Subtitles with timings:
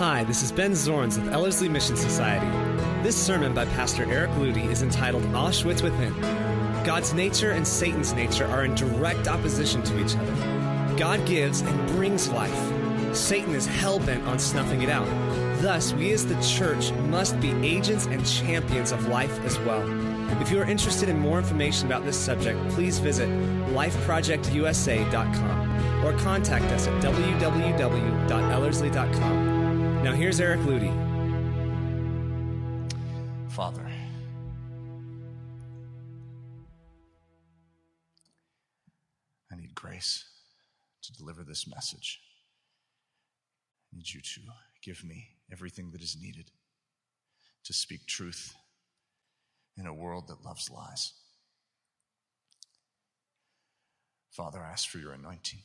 [0.00, 2.48] Hi, this is Ben Zorns with Ellerslie Mission Society.
[3.02, 6.18] This sermon by Pastor Eric Ludy is entitled Auschwitz Within.
[6.84, 10.32] God's nature and Satan's nature are in direct opposition to each other.
[10.96, 13.14] God gives and brings life.
[13.14, 15.06] Satan is hell bent on snuffing it out.
[15.60, 19.86] Thus, we as the church must be agents and champions of life as well.
[20.40, 26.64] If you are interested in more information about this subject, please visit lifeprojectusa.com or contact
[26.72, 29.49] us at www.ellerslie.com.
[30.02, 30.90] Now, here's Eric Ludy.
[33.50, 33.86] Father,
[39.52, 40.24] I need grace
[41.02, 42.18] to deliver this message.
[43.92, 44.40] I need you to
[44.82, 46.50] give me everything that is needed
[47.64, 48.54] to speak truth
[49.76, 51.12] in a world that loves lies.
[54.30, 55.60] Father, I ask for your anointing.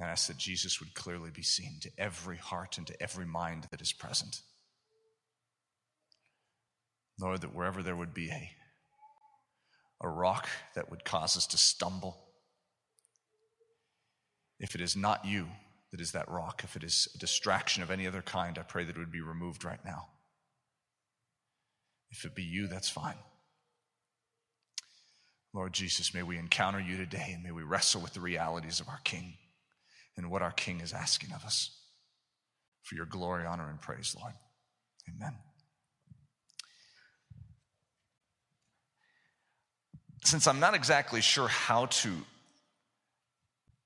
[0.00, 3.66] I ask that Jesus would clearly be seen to every heart and to every mind
[3.70, 4.42] that is present.
[7.18, 8.50] Lord, that wherever there would be a,
[10.02, 12.18] a rock that would cause us to stumble,
[14.60, 15.46] if it is not you
[15.92, 18.84] that is that rock, if it is a distraction of any other kind, I pray
[18.84, 20.08] that it would be removed right now.
[22.10, 23.16] If it be you, that's fine.
[25.54, 28.88] Lord Jesus, may we encounter you today and may we wrestle with the realities of
[28.88, 29.38] our King
[30.16, 31.70] and what our King is asking of us.
[32.82, 34.32] For your glory, honor, and praise, Lord.
[35.08, 35.34] Amen.
[40.24, 42.12] Since I'm not exactly sure how to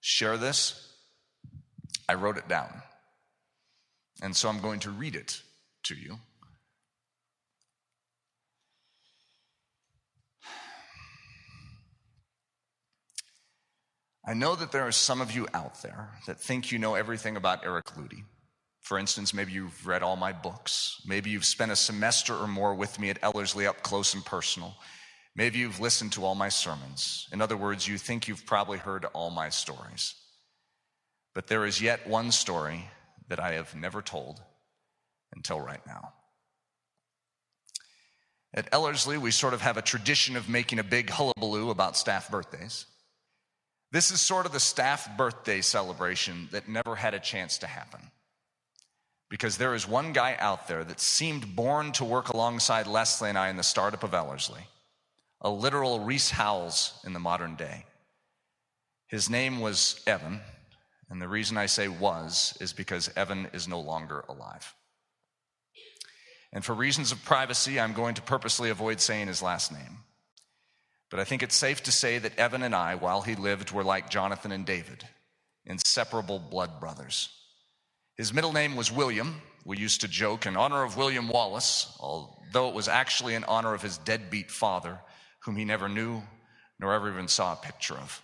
[0.00, 0.94] share this,
[2.08, 2.82] I wrote it down.
[4.22, 5.42] And so I'm going to read it
[5.84, 6.18] to you.
[14.30, 17.36] I know that there are some of you out there that think you know everything
[17.36, 18.22] about Eric Ludy.
[18.80, 21.02] For instance, maybe you've read all my books.
[21.04, 24.76] Maybe you've spent a semester or more with me at Ellerslie up close and personal.
[25.34, 27.28] Maybe you've listened to all my sermons.
[27.32, 30.14] In other words, you think you've probably heard all my stories.
[31.34, 32.88] But there is yet one story
[33.26, 34.40] that I have never told
[35.34, 36.12] until right now.
[38.54, 42.30] At Ellerslie, we sort of have a tradition of making a big hullabaloo about staff
[42.30, 42.86] birthdays.
[43.92, 48.00] This is sort of the staff birthday celebration that never had a chance to happen.
[49.28, 53.38] Because there is one guy out there that seemed born to work alongside Leslie and
[53.38, 54.66] I in the startup of Ellerslie,
[55.40, 57.84] a literal Rees Howells in the modern day.
[59.06, 60.40] His name was Evan,
[61.08, 64.72] and the reason I say was is because Evan is no longer alive.
[66.52, 69.98] And for reasons of privacy, I'm going to purposely avoid saying his last name.
[71.10, 73.84] But I think it's safe to say that Evan and I, while he lived, were
[73.84, 75.04] like Jonathan and David,
[75.66, 77.28] inseparable blood brothers.
[78.16, 79.42] His middle name was William.
[79.64, 83.74] We used to joke in honor of William Wallace, although it was actually in honor
[83.74, 85.00] of his deadbeat father,
[85.40, 86.22] whom he never knew
[86.78, 88.22] nor ever even saw a picture of.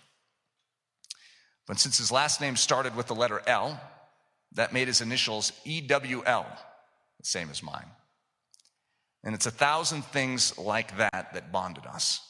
[1.67, 3.79] But since his last name started with the letter L,
[4.53, 6.45] that made his initials EWL,
[7.19, 7.85] the same as mine.
[9.23, 12.21] And it's a thousand things like that that bonded us.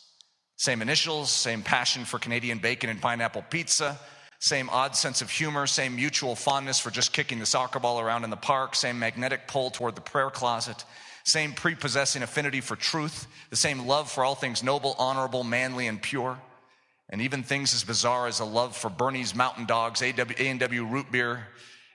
[0.57, 3.97] Same initials, same passion for Canadian bacon and pineapple pizza,
[4.39, 8.23] same odd sense of humor, same mutual fondness for just kicking the soccer ball around
[8.23, 10.83] in the park, same magnetic pull toward the prayer closet,
[11.23, 16.01] same prepossessing affinity for truth, the same love for all things noble, honorable, manly, and
[16.01, 16.39] pure,
[17.09, 21.47] and even things as bizarre as a love for Bernese Mountain Dogs, A&W root beer,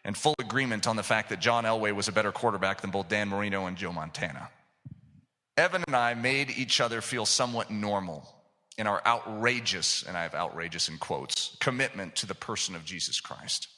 [0.05, 3.09] and full agreement on the fact that John Elway was a better quarterback than both
[3.09, 4.51] Dan Marino and Joe Montana.
[5.57, 8.42] Evan and I made each other feel somewhat normal
[8.79, 13.21] in our outrageous, and I have outrageous in quotes, commitment to the person of Jesus
[13.21, 13.69] Christ.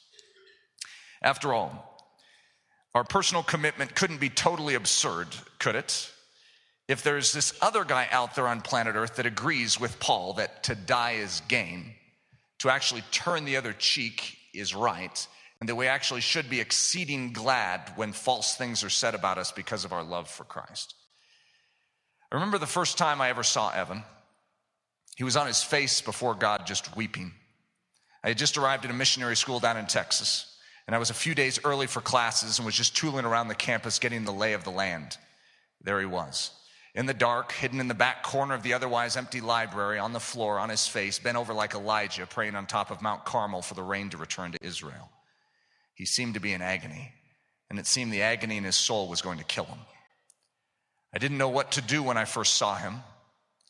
[1.21, 1.91] After all,
[2.93, 5.27] our personal commitment couldn't be totally absurd,
[5.59, 6.11] could it?
[6.87, 10.63] If there's this other guy out there on planet Earth that agrees with Paul that
[10.63, 11.93] to die is gain,
[12.59, 15.27] to actually turn the other cheek is right,
[15.59, 19.51] and that we actually should be exceeding glad when false things are said about us
[19.51, 20.93] because of our love for Christ.
[22.31, 24.03] I remember the first time I ever saw Evan.
[25.15, 27.33] He was on his face before God, just weeping.
[28.23, 30.57] I had just arrived at a missionary school down in Texas,
[30.87, 33.55] and I was a few days early for classes and was just tooling around the
[33.55, 35.17] campus getting the lay of the land.
[35.81, 36.51] There he was.
[36.95, 40.19] In the dark, hidden in the back corner of the otherwise empty library, on the
[40.19, 43.73] floor, on his face, bent over like Elijah, praying on top of Mount Carmel for
[43.73, 45.09] the rain to return to Israel.
[45.93, 47.11] He seemed to be in agony,
[47.69, 49.79] and it seemed the agony in his soul was going to kill him.
[51.13, 53.01] I didn't know what to do when I first saw him.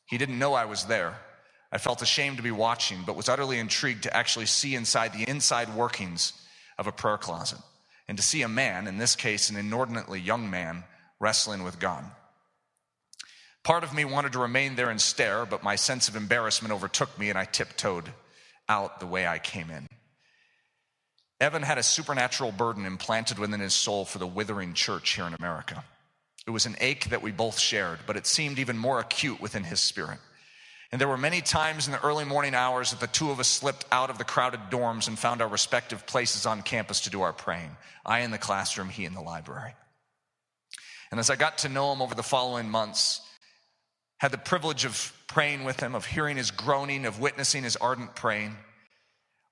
[0.06, 1.16] He didn't know I was there.
[1.75, 5.30] I felt ashamed to be watching, but was utterly intrigued to actually see inside the
[5.30, 6.31] inside workings
[6.77, 7.60] of a prayer closet.
[8.07, 10.86] and to see a man, in this case, an inordinately young man,
[11.19, 12.06] wrestling with God.
[13.63, 17.19] Part of me wanted to remain there and stare, but my sense of embarrassment overtook
[17.19, 18.10] me and I tiptoed
[18.69, 19.88] out the way I came in.
[21.42, 25.33] Evan had a supernatural burden implanted within his soul for the withering church here in
[25.33, 25.83] America.
[26.48, 29.66] It was an ache that we both shared, but it seemed even more acute within
[29.66, 30.19] his spirit.
[30.92, 33.48] And there were many times in the early morning hours that the two of us
[33.48, 37.22] slipped out of the crowded dorms and found our respective places on campus to do
[37.22, 37.76] our praying.
[38.06, 39.74] I in the classroom, he in the library.
[41.12, 43.22] And as I got to know him over the following months,
[44.18, 48.16] had the privilege of praying with him, of hearing his groaning, of witnessing his ardent
[48.16, 48.56] praying,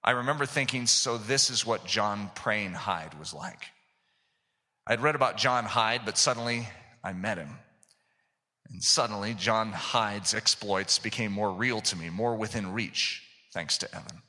[0.04, 3.68] I remember thinking, so this is what John Praying Hyde was like.
[4.86, 6.68] I'd read about John Hyde, but suddenly
[7.04, 7.58] I met him.
[8.70, 13.22] And suddenly, John Hyde's exploits became more real to me, more within reach,
[13.54, 14.22] thanks to Evan.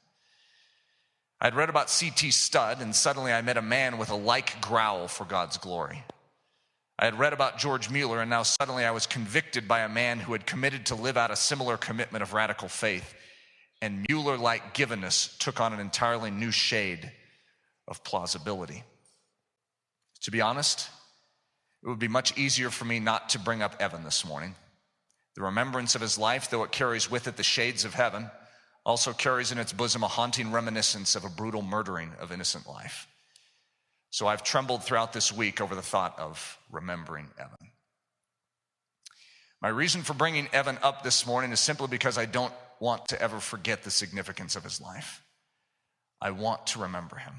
[1.41, 2.31] I'd read about C.T.
[2.31, 6.03] Studd, and suddenly I met a man with a like growl for God's glory.
[6.99, 10.21] I had read about George Mueller, and now suddenly I was convicted by a man
[10.21, 13.15] who had committed to live out a similar commitment of radical faith.
[13.83, 17.13] And Mueller like givenness took on an entirely new shade
[17.89, 18.85] of plausibility.
[20.23, 20.89] To be honest,
[21.85, 24.55] it would be much easier for me not to bring up Evan this morning.
[25.37, 28.31] The remembrance of his life, though it carries with it the shades of heaven,
[28.87, 33.07] also carries in its bosom a haunting reminiscence of a brutal murdering of innocent life.
[34.11, 37.73] So I've trembled throughout this week over the thought of remembering Evan.
[39.61, 43.21] My reason for bringing Evan up this morning is simply because I don't want to
[43.21, 45.23] ever forget the significance of his life.
[46.21, 47.35] I want to remember him.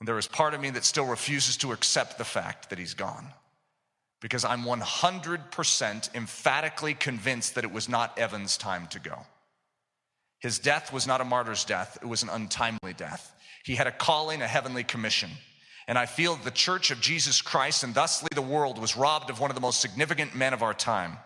[0.00, 2.94] And there is part of me that still refuses to accept the fact that he's
[2.94, 3.32] gone
[4.26, 9.20] because I'm 100% emphatically convinced that it was not Evan's time to go.
[10.40, 13.32] His death was not a martyr's death, it was an untimely death.
[13.64, 15.30] He had a calling, a heavenly commission.
[15.86, 19.38] And I feel the church of Jesus Christ and thusly the world was robbed of
[19.38, 21.18] one of the most significant men of our time.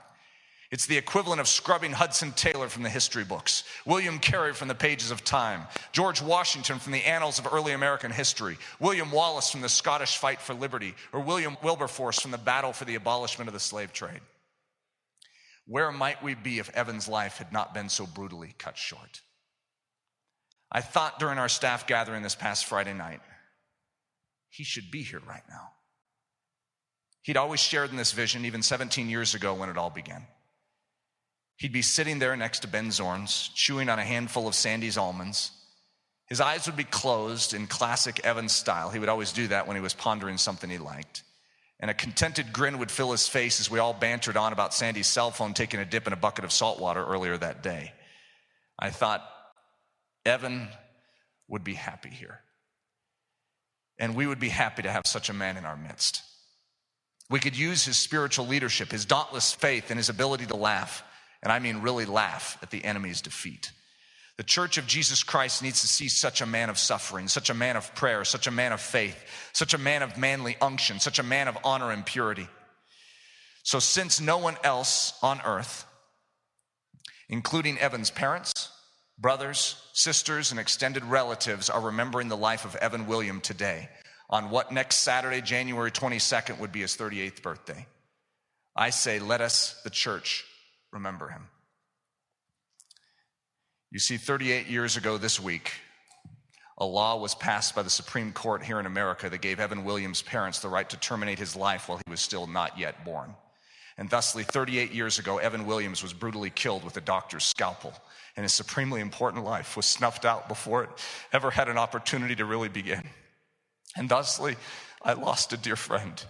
[0.71, 4.75] It's the equivalent of scrubbing Hudson Taylor from the history books, William Carey from the
[4.75, 9.63] pages of time, George Washington from the annals of early American history, William Wallace from
[9.63, 13.55] the Scottish fight for liberty, or William Wilberforce from the battle for the abolishment of
[13.55, 14.21] the slave trade.
[15.67, 19.23] Where might we be if Evan's life had not been so brutally cut short?
[20.71, 23.21] I thought during our staff gathering this past Friday night,
[24.49, 25.71] he should be here right now.
[27.23, 30.27] He'd always shared in this vision, even 17 years ago when it all began.
[31.61, 35.51] He'd be sitting there next to Ben Zorns, chewing on a handful of Sandy's almonds.
[36.27, 38.89] His eyes would be closed in classic Evans style.
[38.89, 41.23] He would always do that when he was pondering something he liked.
[41.79, 45.07] And a contented grin would fill his face as we all bantered on about Sandy's
[45.07, 47.93] cell phone taking a dip in a bucket of salt water earlier that day.
[48.79, 49.23] I thought,
[50.25, 50.69] Evan
[51.47, 52.41] would be happy here.
[53.99, 56.23] And we would be happy to have such a man in our midst.
[57.29, 61.05] We could use his spiritual leadership, his dauntless faith, and his ability to laugh
[61.43, 63.73] and I mean really laugh at the enemy's defeat.
[64.37, 67.55] The church of Jesus Christ needs to see such a man of suffering, such a
[67.55, 69.23] man of prayer, such a man of faith,
[69.53, 72.49] such a man of manly unction, such a man of honor and purity.
[73.63, 75.85] So, since no one else on earth,
[77.29, 78.71] including Evan's parents,
[79.19, 83.91] brothers, sisters, and extended relatives, are remembering the life of Evan William today,
[84.31, 87.87] on what next Saturday, January 22nd, would be his 38th birthday,
[88.75, 90.47] I say, let us, the church,
[90.93, 91.49] remember him.
[93.91, 95.73] You see, 38 years ago this week,
[96.79, 100.23] a law was passed by the Supreme Court here in America that gave Evan Williams'
[100.23, 103.35] parents the right to terminate his life while he was still not yet born.
[103.99, 107.93] And thusly, 38 years ago, Evan Williams was brutally killed with a doctor's scalpel,
[108.35, 110.91] and his supremely important life was snuffed out before it
[111.33, 113.03] ever had an opportunity to really begin.
[113.97, 114.57] And thusly,
[115.03, 116.25] I lost a dear friend,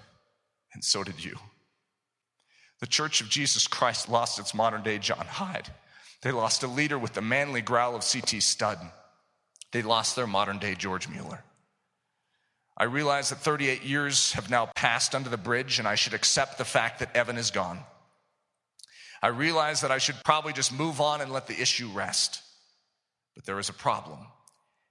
[0.73, 1.37] and so did you.
[2.81, 5.69] The Church of Jesus Christ lost its modern day John Hyde.
[6.23, 8.41] They lost a leader with the manly growl of C.T.
[8.41, 8.79] Studd.
[9.73, 11.45] They lost their modern day George Mueller.
[12.77, 16.57] I realize that 38 years have now passed under the bridge, and I should accept
[16.57, 17.81] the fact that Evan is gone.
[19.23, 22.43] I realize that I should probably just move on and let the issue rest.
[23.35, 24.21] But there is a problem,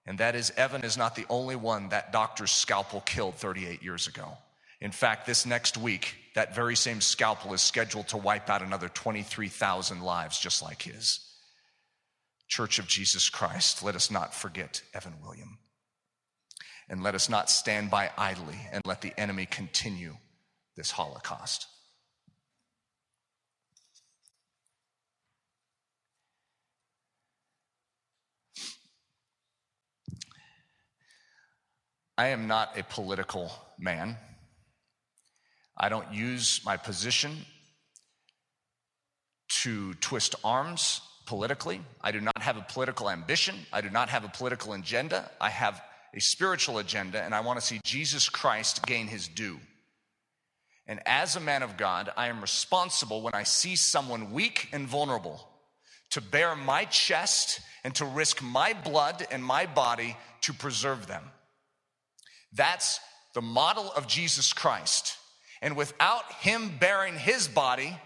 [0.05, 4.07] and that is Evan is not the only one that doctor's scalpel killed 38 years
[4.07, 4.37] ago.
[4.81, 8.87] In fact, this next week, that very same scalpel is scheduled to wipe out another
[8.87, 11.19] 23,000 lives just like his.
[12.47, 15.59] Church of Jesus Christ, let us not forget Evan William.
[16.87, 20.15] And let us not stand by idly and let the enemy continue
[20.75, 21.67] this Holocaust.
[32.17, 34.17] I am not a political man.
[35.79, 37.45] I don't use my position
[39.61, 41.81] to twist arms politically.
[42.01, 43.55] I do not have a political ambition.
[43.71, 45.29] I do not have a political agenda.
[45.39, 45.81] I have
[46.13, 49.59] a spiritual agenda, and I want to see Jesus Christ gain his due.
[50.87, 54.87] And as a man of God, I am responsible when I see someone weak and
[54.87, 55.47] vulnerable
[56.09, 61.23] to bear my chest and to risk my blood and my body to preserve them.
[62.51, 62.99] That's
[63.35, 65.18] the model of Jesus Christ.
[65.61, 67.97] And without him bearing his body,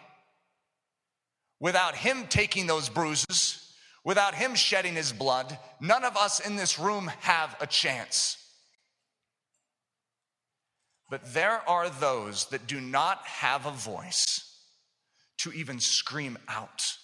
[1.60, 6.80] without him taking those bruises, without him shedding his blood, none of us in this
[6.80, 8.38] room have a chance.
[11.10, 14.58] But there are those that do not have a voice
[15.40, 16.98] to even scream out.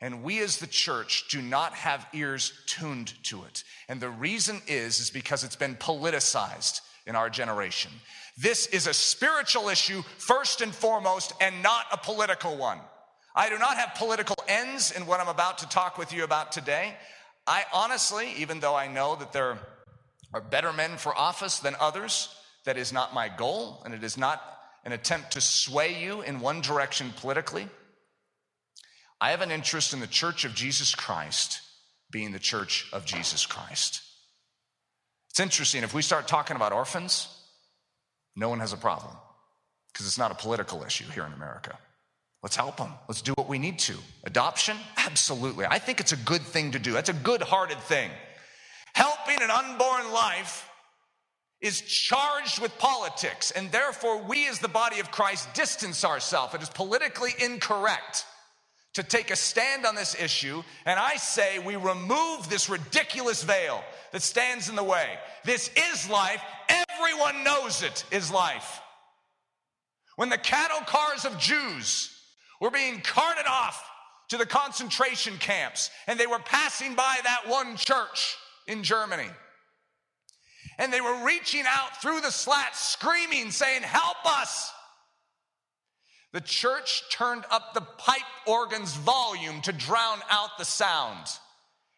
[0.00, 3.62] And we as the church do not have ears tuned to it.
[3.88, 7.92] And the reason is is because it's been politicized in our generation.
[8.36, 12.78] This is a spiritual issue first and foremost and not a political one.
[13.34, 16.52] I do not have political ends in what I'm about to talk with you about
[16.52, 16.94] today.
[17.46, 19.58] I honestly, even though I know that there
[20.32, 22.34] are better men for office than others,
[22.64, 24.42] that is not my goal, and it is not
[24.84, 27.68] an attempt to sway you in one direction politically.
[29.20, 31.60] I have an interest in the church of Jesus Christ
[32.10, 34.02] being the church of Jesus Christ.
[35.30, 37.28] It's interesting, if we start talking about orphans,
[38.36, 39.14] no one has a problem
[39.92, 41.78] because it's not a political issue here in America.
[42.42, 42.92] Let's help them.
[43.08, 43.94] Let's do what we need to.
[44.24, 44.76] Adoption?
[44.96, 45.64] Absolutely.
[45.66, 46.92] I think it's a good thing to do.
[46.92, 48.10] That's a good hearted thing.
[48.94, 50.68] Helping an unborn life
[51.60, 56.54] is charged with politics, and therefore we as the body of Christ distance ourselves.
[56.54, 58.26] It is politically incorrect
[58.94, 63.82] to take a stand on this issue, and I say we remove this ridiculous veil
[64.12, 65.18] that stands in the way.
[65.44, 66.42] This is life.
[66.68, 68.80] Everyone knows it is life.
[70.16, 72.10] When the cattle cars of Jews
[72.60, 73.82] were being carted off
[74.28, 79.28] to the concentration camps, and they were passing by that one church in Germany.
[80.78, 84.72] And they were reaching out through the slats, screaming, saying, Help us!
[86.32, 91.26] The church turned up the pipe organ's volume to drown out the sound.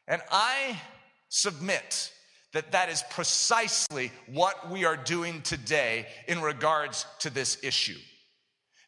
[0.09, 0.81] And I
[1.29, 2.13] submit
[2.53, 7.99] that that is precisely what we are doing today in regards to this issue.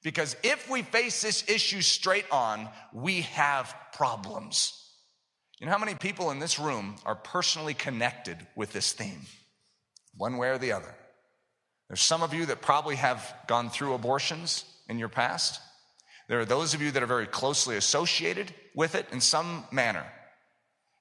[0.03, 4.73] Because if we face this issue straight on, we have problems.
[5.59, 9.23] You know how many people in this room are personally connected with this theme,
[10.17, 10.95] one way or the other?
[11.89, 15.61] There's some of you that probably have gone through abortions in your past.
[16.29, 20.05] There are those of you that are very closely associated with it in some manner.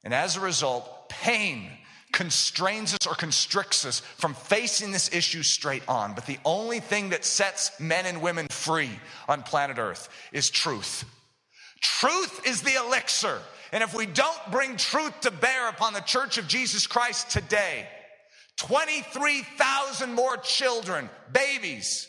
[0.03, 1.69] And as a result, pain
[2.11, 6.13] constrains us or constricts us from facing this issue straight on.
[6.13, 8.91] But the only thing that sets men and women free
[9.27, 11.03] on planet Earth is truth.
[11.81, 13.39] Truth is the elixir.
[13.71, 17.87] And if we don't bring truth to bear upon the church of Jesus Christ today,
[18.57, 22.07] 23,000 more children, babies,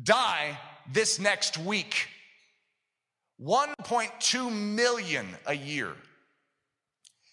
[0.00, 0.56] die
[0.90, 2.08] this next week.
[3.40, 5.92] 1.2 million a year.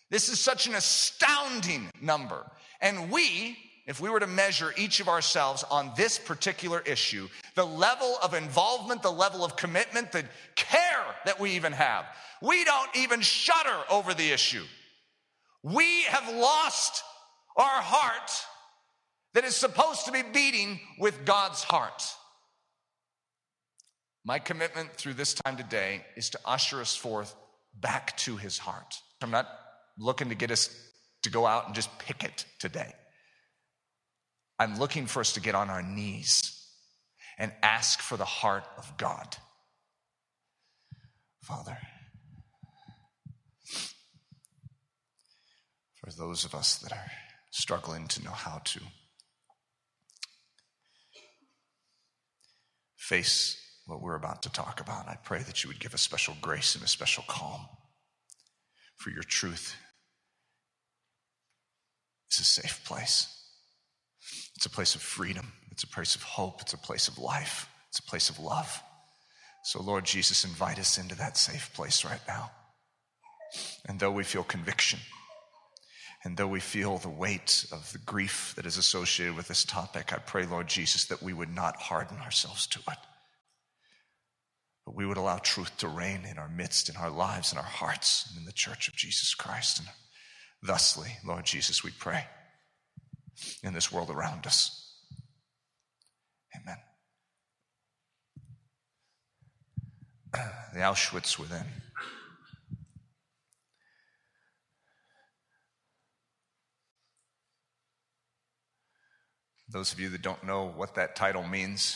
[0.10, 2.44] This is such an astounding number.
[2.82, 7.66] And we, if we were to measure each of ourselves on this particular issue, the
[7.66, 10.26] level of involvement, the level of commitment, the
[10.56, 12.06] care that we even have,
[12.42, 14.64] we don't even shudder over the issue.
[15.62, 17.04] We have lost
[17.56, 18.32] our heart
[19.34, 22.02] that is supposed to be beating with God's heart.
[24.26, 27.36] My commitment through this time today is to usher us forth
[27.74, 28.96] back to his heart.
[29.22, 29.48] I'm not
[29.98, 30.70] looking to get us
[31.24, 32.94] to go out and just pick it today.
[34.58, 36.68] I'm looking for us to get on our knees
[37.38, 39.38] and ask for the heart of God.
[41.44, 41.78] Father,
[45.96, 47.12] for those of us that are
[47.52, 48.82] struggling to know how to
[52.98, 53.59] face
[53.90, 56.76] what we're about to talk about, I pray that you would give a special grace
[56.76, 57.62] and a special calm
[58.98, 59.76] for your truth
[62.30, 63.36] it's a safe place.
[64.56, 65.52] It's a place of freedom.
[65.72, 66.62] It's a place of hope.
[66.62, 67.68] It's a place of life.
[67.90, 68.82] It's a place of love.
[69.64, 72.52] So, Lord Jesus, invite us into that safe place right now.
[73.88, 75.00] And though we feel conviction,
[76.24, 80.14] and though we feel the weight of the grief that is associated with this topic,
[80.14, 82.98] I pray, Lord Jesus, that we would not harden ourselves to it,
[84.90, 87.64] but we would allow truth to reign in our midst, in our lives, in our
[87.64, 89.78] hearts, and in the church of Jesus Christ.
[89.78, 89.88] And
[90.64, 92.26] Thusly, Lord Jesus, we pray.
[93.62, 94.96] in this world around us.
[96.56, 96.78] Amen.
[100.74, 101.66] The Auschwitz within.
[109.72, 111.96] Those of you that don't know what that title means,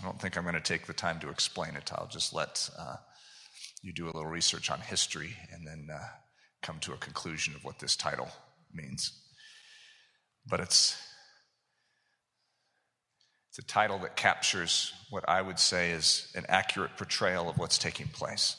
[0.00, 1.90] I don't think I'm going to take the time to explain it.
[1.94, 2.96] I'll just let uh,
[3.82, 5.98] you do a little research on history and then uh,
[6.62, 8.28] come to a conclusion of what this title
[8.72, 9.12] means.
[10.46, 10.96] But it's
[13.50, 17.78] it's a title that captures what I would say is an accurate portrayal of what's
[17.78, 18.56] taking place.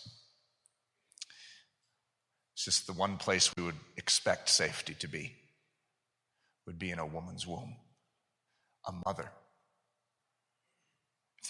[2.53, 5.33] It's just the one place we would expect safety to be
[6.67, 7.77] would be in a woman's womb,
[8.85, 9.31] a mother.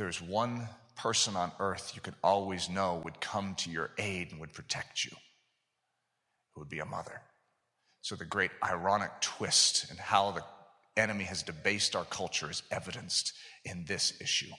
[0.01, 4.41] There's one person on earth you could always know would come to your aid and
[4.41, 7.22] would protect you, it would be a mother.
[8.01, 10.43] So, the great ironic twist in how the
[10.98, 14.50] enemy has debased our culture is evidenced in this issue.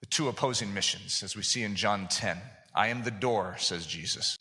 [0.00, 2.38] The two opposing missions, as we see in John 10
[2.72, 4.38] I am the door, says Jesus.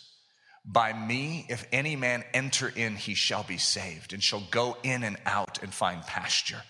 [0.63, 5.03] By me, if any man enter in, he shall be saved, and shall go in
[5.03, 6.61] and out and find pasture.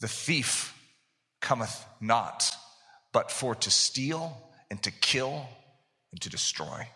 [0.00, 0.74] The thief
[1.40, 2.54] cometh not,
[3.12, 4.36] but for to steal
[4.70, 5.46] and to kill
[6.12, 6.88] and to destroy.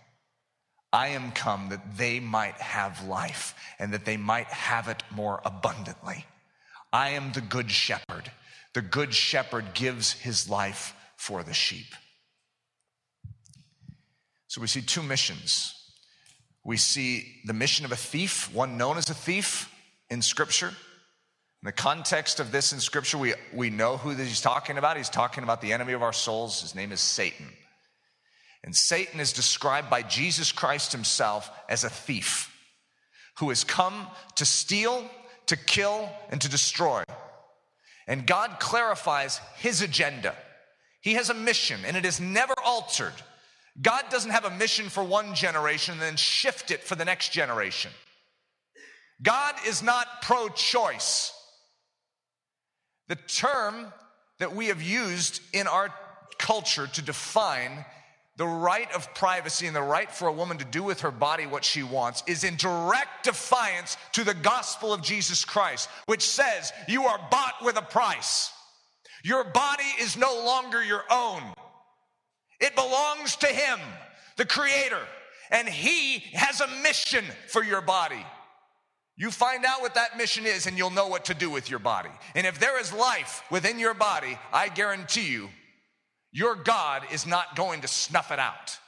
[0.92, 5.40] I am come that they might have life and that they might have it more
[5.44, 6.26] abundantly.
[6.92, 8.30] I am the good shepherd.
[8.74, 11.94] The good shepherd gives his life for the sheep.
[14.48, 15.74] So we see two missions.
[16.62, 19.72] We see the mission of a thief, one known as a thief
[20.10, 20.72] in Scripture.
[21.62, 24.96] In the context of this in Scripture, we, we know who he's talking about.
[24.96, 26.60] He's talking about the enemy of our souls.
[26.60, 27.46] His name is Satan.
[28.64, 32.52] And Satan is described by Jesus Christ himself as a thief
[33.38, 35.08] who has come to steal,
[35.46, 37.04] to kill, and to destroy.
[38.08, 40.34] And God clarifies his agenda.
[41.00, 43.14] He has a mission, and it is never altered.
[43.80, 47.30] God doesn't have a mission for one generation and then shift it for the next
[47.30, 47.92] generation.
[49.22, 51.32] God is not pro choice.
[53.12, 53.92] The term
[54.38, 55.92] that we have used in our
[56.38, 57.84] culture to define
[58.38, 61.46] the right of privacy and the right for a woman to do with her body
[61.46, 66.72] what she wants is in direct defiance to the gospel of Jesus Christ, which says
[66.88, 68.50] you are bought with a price.
[69.22, 71.42] Your body is no longer your own.
[72.62, 73.78] It belongs to Him,
[74.38, 75.02] the Creator,
[75.50, 78.24] and He has a mission for your body.
[79.16, 81.78] You find out what that mission is, and you'll know what to do with your
[81.78, 82.10] body.
[82.34, 85.50] And if there is life within your body, I guarantee you,
[86.32, 88.78] your God is not going to snuff it out.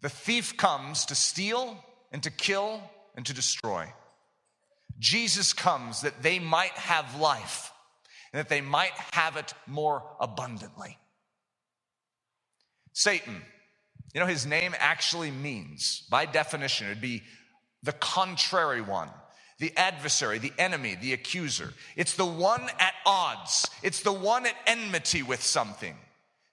[0.00, 1.76] The thief comes to steal
[2.10, 2.80] and to kill
[3.16, 3.92] and to destroy.
[4.98, 7.70] Jesus comes that they might have life
[8.32, 10.98] and that they might have it more abundantly.
[12.92, 13.42] Satan,
[14.14, 17.22] you know, his name actually means, by definition, it would be
[17.82, 19.10] the contrary one,
[19.58, 21.72] the adversary, the enemy, the accuser.
[21.96, 25.96] It's the one at odds, it's the one at enmity with something.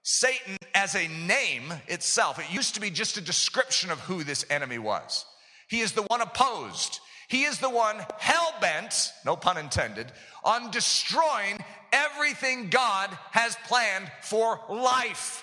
[0.03, 4.45] Satan, as a name itself, it used to be just a description of who this
[4.51, 5.25] enemy was.
[5.67, 6.99] He is the one opposed.
[7.27, 10.11] He is the one hell bent, no pun intended,
[10.43, 11.57] on destroying
[11.91, 15.41] everything God has planned for life.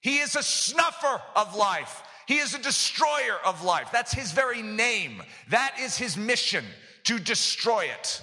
[0.00, 2.02] He is a snuffer of life.
[2.28, 3.88] He is a destroyer of life.
[3.90, 5.22] That's his very name.
[5.48, 6.62] That is his mission
[7.04, 8.22] to destroy it.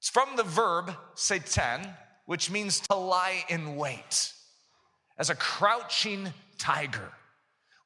[0.00, 1.80] It's from the verb satan,
[2.26, 4.34] which means to lie in wait.
[5.16, 7.10] As a crouching tiger,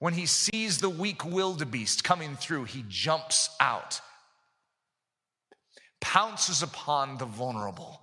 [0.01, 4.01] when he sees the weak wildebeest coming through, he jumps out,
[6.01, 8.01] pounces upon the vulnerable,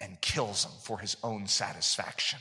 [0.00, 2.40] and kills them for his own satisfaction.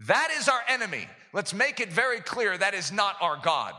[0.00, 1.08] That is our enemy.
[1.32, 3.74] Let's make it very clear that is not our God.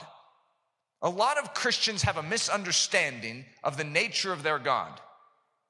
[1.02, 5.00] A lot of Christians have a misunderstanding of the nature of their God.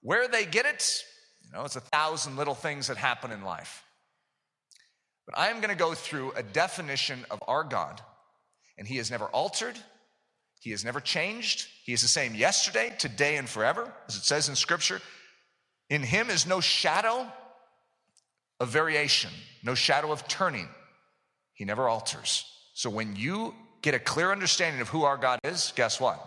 [0.01, 1.03] Where they get it,
[1.43, 3.83] you know, it's a thousand little things that happen in life.
[5.25, 8.01] But I am going to go through a definition of our God,
[8.77, 9.77] and He has never altered,
[10.61, 11.67] He has never changed.
[11.83, 15.01] He is the same yesterday, today, and forever, as it says in Scripture.
[15.89, 17.27] In Him is no shadow
[18.59, 19.31] of variation,
[19.63, 20.67] no shadow of turning.
[21.53, 22.45] He never alters.
[22.73, 26.19] So when you get a clear understanding of who our God is, guess what?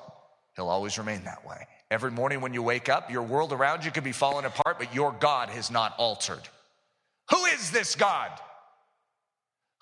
[0.56, 1.66] He'll always remain that way.
[1.90, 4.94] Every morning when you wake up, your world around you could be falling apart, but
[4.94, 6.42] your God has not altered.
[7.30, 8.30] Who is this God?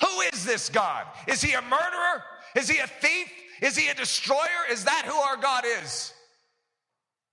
[0.00, 1.06] Who is this God?
[1.26, 2.22] Is he a murderer?
[2.54, 3.28] Is he a thief?
[3.60, 4.64] Is he a destroyer?
[4.70, 6.12] Is that who our God is?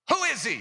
[0.10, 0.60] Who is he?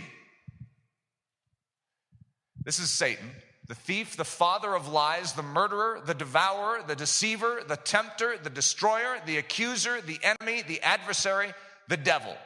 [2.65, 3.31] This is Satan,
[3.67, 8.51] the thief, the father of lies, the murderer, the devourer, the deceiver, the tempter, the
[8.51, 11.53] destroyer, the accuser, the enemy, the adversary,
[11.89, 12.37] the devil.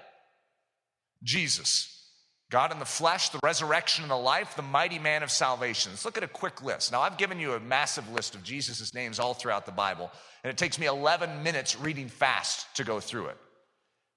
[1.25, 2.09] Jesus,
[2.51, 5.91] God in the flesh, the resurrection and the life, the mighty man of salvation.
[5.91, 6.93] Let's look at a quick list.
[6.93, 10.13] Now, I've given you a massive list of Jesus' names all throughout the Bible,
[10.45, 13.37] and it takes me 11 minutes reading fast to go through it.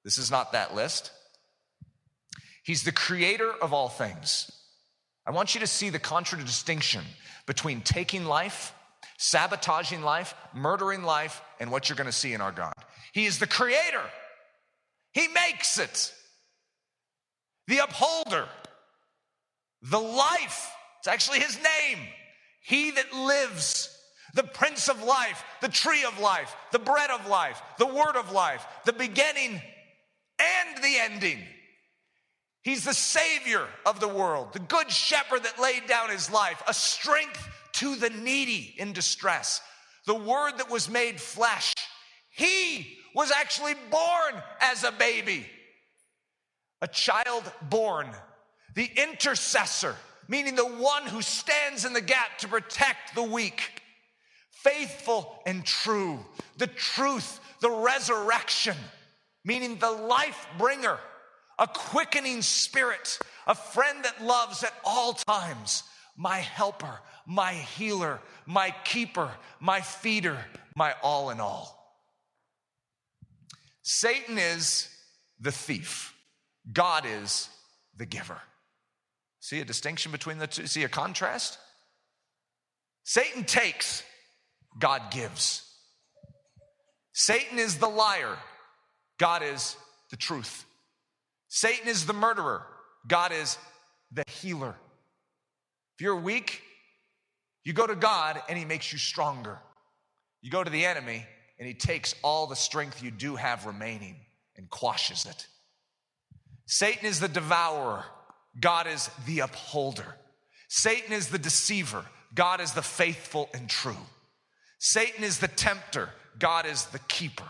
[0.03, 1.11] This is not that list.
[2.63, 4.51] He's the creator of all things.
[5.25, 7.03] I want you to see the contradistinction
[7.45, 8.73] between taking life,
[9.17, 12.73] sabotaging life, murdering life, and what you're going to see in our God.
[13.13, 14.03] He is the creator,
[15.13, 16.13] He makes it,
[17.67, 18.47] the upholder,
[19.81, 20.71] the life.
[20.99, 21.99] It's actually His name.
[22.63, 23.89] He that lives,
[24.35, 28.31] the Prince of Life, the tree of life, the bread of life, the word of
[28.31, 29.61] life, the beginning
[30.39, 31.39] and the ending.
[32.63, 36.73] He's the Savior of the world, the Good Shepherd that laid down his life, a
[36.73, 39.61] strength to the needy in distress,
[40.05, 41.73] the Word that was made flesh.
[42.29, 45.47] He was actually born as a baby,
[46.81, 48.07] a child born,
[48.75, 49.95] the intercessor,
[50.27, 53.81] meaning the one who stands in the gap to protect the weak,
[54.51, 56.19] faithful and true,
[56.57, 58.77] the truth, the resurrection,
[59.43, 60.99] meaning the life bringer
[61.59, 65.83] a quickening spirit, a friend that loves at all times,
[66.17, 70.37] my helper, my healer, my keeper, my feeder,
[70.75, 71.77] my all in all.
[73.83, 74.89] Satan is
[75.39, 76.13] the thief,
[76.71, 77.49] God is
[77.97, 78.39] the giver.
[79.39, 80.67] See a distinction between the two?
[80.67, 81.57] See a contrast?
[83.03, 84.03] Satan takes,
[84.77, 85.67] God gives.
[87.13, 88.37] Satan is the liar,
[89.17, 89.75] God is
[90.11, 90.65] the truth.
[91.53, 92.65] Satan is the murderer,
[93.05, 93.57] God is
[94.09, 94.73] the healer.
[95.95, 96.61] If you're weak,
[97.65, 99.59] you go to God and He makes you stronger.
[100.41, 101.25] You go to the enemy
[101.59, 104.15] and He takes all the strength you do have remaining
[104.55, 105.45] and quashes it.
[106.67, 108.05] Satan is the devourer,
[108.57, 110.15] God is the upholder.
[110.69, 114.07] Satan is the deceiver, God is the faithful and true.
[114.79, 117.49] Satan is the tempter, God is the keeper.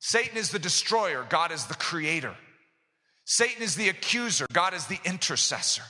[0.00, 2.34] Satan is the destroyer, God is the creator.
[3.24, 5.82] Satan is the accuser, God is the intercessor.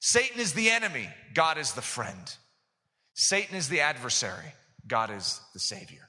[0.00, 2.34] Satan is the enemy, God is the friend.
[3.14, 4.54] Satan is the adversary,
[4.86, 6.08] God is the Savior.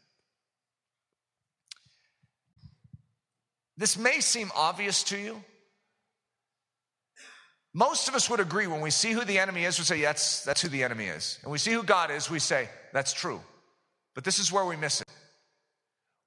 [3.78, 5.44] This may seem obvious to you.
[7.74, 10.10] Most of us would agree when we see who the enemy is, we say, yeah,
[10.10, 11.39] that's, that's who the enemy is.
[11.44, 13.39] And we see who God is, we say, that's true.
[14.13, 15.08] But this is where we miss it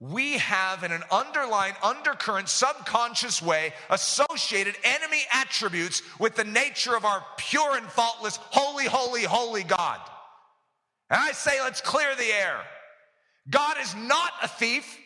[0.00, 7.04] we have in an underlying, undercurrent, subconscious way associated enemy attributes with the nature of
[7.04, 10.00] our pure and faultless, holy, holy, holy God.
[11.11, 12.61] And I say, let's clear the air.
[13.48, 14.98] God is not a thief.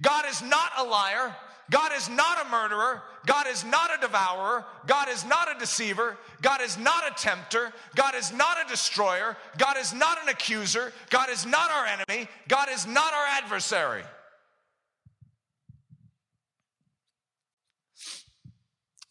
[0.00, 1.34] God is not a liar.
[1.72, 3.02] God is not a murderer.
[3.24, 4.66] God is not a devourer.
[4.86, 6.18] God is not a deceiver.
[6.42, 7.72] God is not a tempter.
[7.94, 9.38] God is not a destroyer.
[9.56, 10.92] God is not an accuser.
[11.08, 12.28] God is not our enemy.
[12.46, 14.02] God is not our adversary.
[14.02, 14.06] It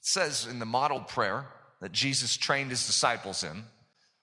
[0.02, 1.48] says in the model prayer
[1.82, 3.64] that Jesus trained his disciples in,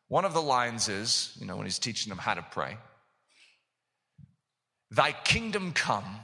[0.06, 2.78] one of the lines is, you know, when he's teaching them how to pray,
[4.92, 6.20] Thy kingdom come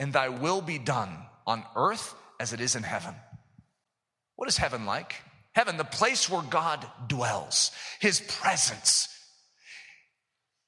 [0.00, 3.14] and thy will be done on earth as it is in heaven.
[4.36, 5.14] What is heaven like?
[5.54, 9.08] Heaven, the place where God dwells, his presence.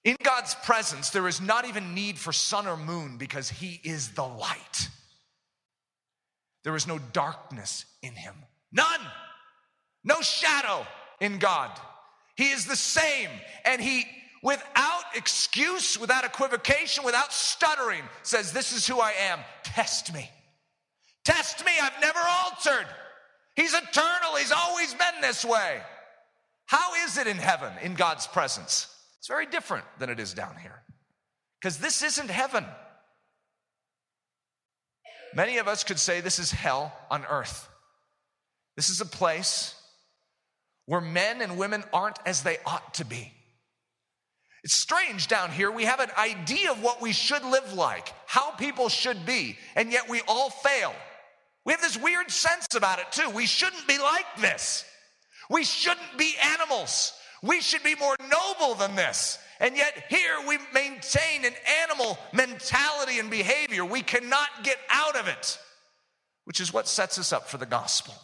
[0.05, 4.11] In God's presence, there is not even need for sun or moon because he is
[4.11, 4.89] the light.
[6.63, 8.35] There is no darkness in him.
[8.71, 9.01] None.
[10.05, 10.87] No shadow
[11.21, 11.71] in God.
[12.37, 13.31] He is the same.
[13.65, 14.05] And he,
[14.43, 19.39] without excuse, without equivocation, without stuttering, says, This is who I am.
[19.63, 20.29] Test me.
[21.25, 21.73] Test me.
[21.81, 22.87] I've never altered.
[23.57, 24.37] He's eternal.
[24.37, 25.81] He's always been this way.
[26.67, 28.89] How is it in heaven, in God's presence?
[29.19, 30.83] It's very different than it is down here.
[31.61, 32.65] Because this isn't heaven.
[35.35, 37.69] Many of us could say this is hell on earth.
[38.77, 39.75] This is a place
[40.87, 43.33] where men and women aren't as they ought to be.
[44.63, 45.71] It's strange down here.
[45.71, 49.93] We have an idea of what we should live like, how people should be, and
[49.93, 50.95] yet we all fail.
[51.65, 53.31] We have this weird sense about it too.
[53.31, 54.85] We shouldn't be like this.
[55.51, 57.13] We shouldn't be animals.
[57.43, 59.39] We should be more noble than this.
[59.61, 63.85] And yet, here we maintain an animal mentality and behavior.
[63.85, 65.59] We cannot get out of it,
[66.45, 68.15] which is what sets us up for the gospel.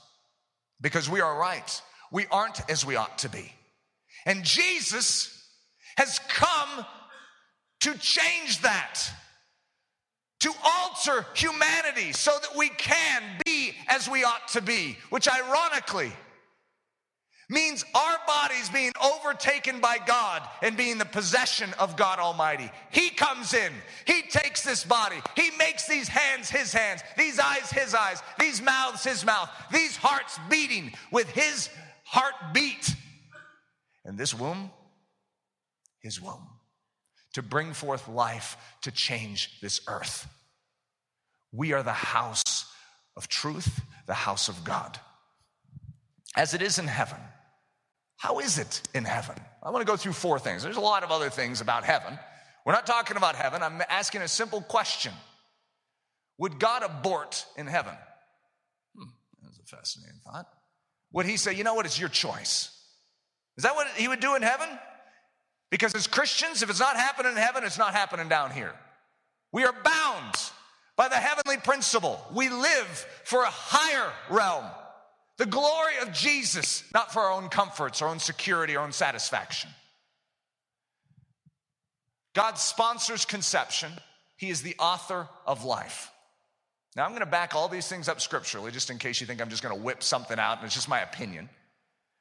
[0.81, 1.83] Because we are right.
[2.11, 3.53] We aren't as we ought to be.
[4.27, 5.47] And Jesus
[5.97, 6.85] has come
[7.81, 9.01] to change that,
[10.41, 16.13] to alter humanity so that we can be as we ought to be, which ironically
[17.51, 22.71] means our bodies being overtaken by God and being the possession of God Almighty.
[22.91, 23.73] He comes in,
[24.07, 28.63] He takes this body, He makes these hands His hands, these eyes His eyes, these
[28.63, 31.69] mouths His mouth, these hearts beating with His
[32.05, 32.95] heartbeat.
[34.05, 34.71] And this womb,
[36.01, 36.47] His womb,
[37.35, 40.29] to bring forth life to change this earth.
[41.53, 42.67] We are the house
[43.17, 44.99] of truth, the house of God.
[46.37, 47.19] As it is in heaven,
[48.17, 49.37] how is it in heaven?
[49.63, 50.63] I want to go through four things.
[50.63, 52.19] There's a lot of other things about heaven.
[52.65, 53.63] We're not talking about heaven.
[53.63, 55.13] I'm asking a simple question
[56.39, 57.95] Would God abort in heaven?
[58.97, 59.09] Hmm,
[59.43, 60.47] that's a fascinating thought.
[61.13, 62.77] Would he say, you know what, it's your choice?
[63.57, 64.69] Is that what he would do in heaven?
[65.71, 68.73] Because as Christians, if it's not happening in heaven, it's not happening down here.
[69.53, 70.35] We are bound
[70.97, 72.21] by the heavenly principle.
[72.35, 74.65] We live for a higher realm.
[75.39, 79.71] The glory of Jesus, not for our own comforts, our own security, our own satisfaction.
[82.35, 83.91] God sponsors conception.
[84.37, 86.11] He is the author of life.
[86.97, 89.41] Now, I'm going to back all these things up scripturally, just in case you think
[89.41, 91.49] I'm just going to whip something out and it's just my opinion.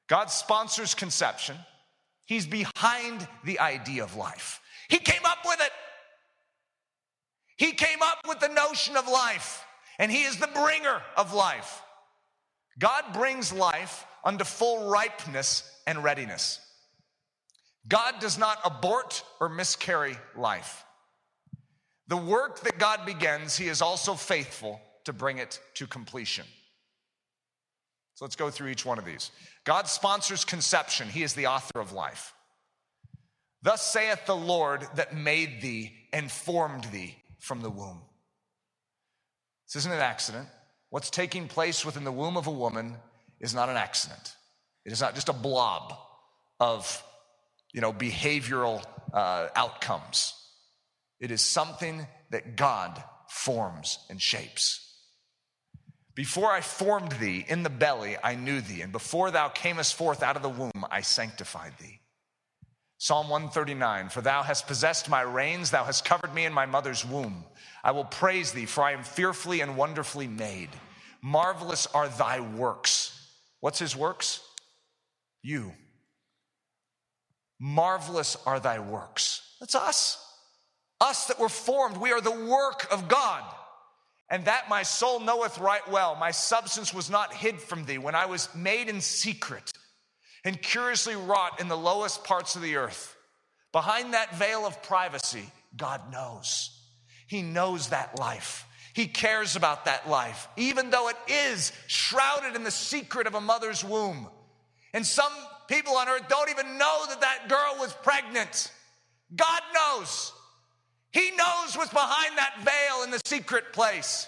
[0.08, 1.58] God sponsors conception.
[2.30, 4.62] He's behind the idea of life.
[4.88, 5.72] He came up with it.
[7.58, 9.66] He came up with the notion of life,
[9.98, 11.82] and He is the bringer of life.
[12.78, 16.60] God brings life unto full ripeness and readiness.
[17.88, 20.86] God does not abort or miscarry life.
[22.10, 26.46] The work that God begins, He is also faithful to bring it to completion.
[28.20, 29.32] So let's go through each one of these.
[29.64, 32.34] God sponsors conception, He is the author of life.
[33.62, 38.02] Thus saith the Lord that made thee and formed thee from the womb.
[39.66, 40.50] This isn't an accident.
[40.90, 42.98] What's taking place within the womb of a woman
[43.40, 44.36] is not an accident.
[44.84, 45.94] It is not just a blob
[46.60, 47.02] of,
[47.72, 50.34] you know, behavioral uh, outcomes.
[51.22, 54.89] It is something that God forms and shapes.
[56.20, 60.22] Before I formed thee in the belly, I knew thee, and before thou camest forth
[60.22, 62.02] out of the womb, I sanctified thee.
[62.98, 67.06] Psalm 139 For thou hast possessed my reins, thou hast covered me in my mother's
[67.06, 67.46] womb.
[67.86, 70.68] I will praise thee, for I am fearfully and wonderfully made.
[71.22, 73.34] Marvelous are thy works.
[73.62, 74.42] What's his works?
[75.42, 75.72] You.
[77.62, 79.56] Marvelous are thy works.
[79.62, 80.22] That's us.
[81.00, 81.96] Us that were formed.
[81.96, 83.46] We are the work of God.
[84.30, 86.16] And that my soul knoweth right well.
[86.16, 89.72] My substance was not hid from thee when I was made in secret
[90.46, 93.16] and curiously wrought in the lowest parts of the earth.
[93.72, 96.76] Behind that veil of privacy, God knows.
[97.28, 98.66] He knows that life.
[98.94, 103.42] He cares about that life, even though it is shrouded in the secret of a
[103.42, 104.28] mother's womb.
[104.94, 105.32] And some
[105.68, 108.72] people on earth don't even know that that girl was pregnant.
[109.36, 110.34] God knows.
[111.12, 114.28] He knows what's behind that veil in the secret place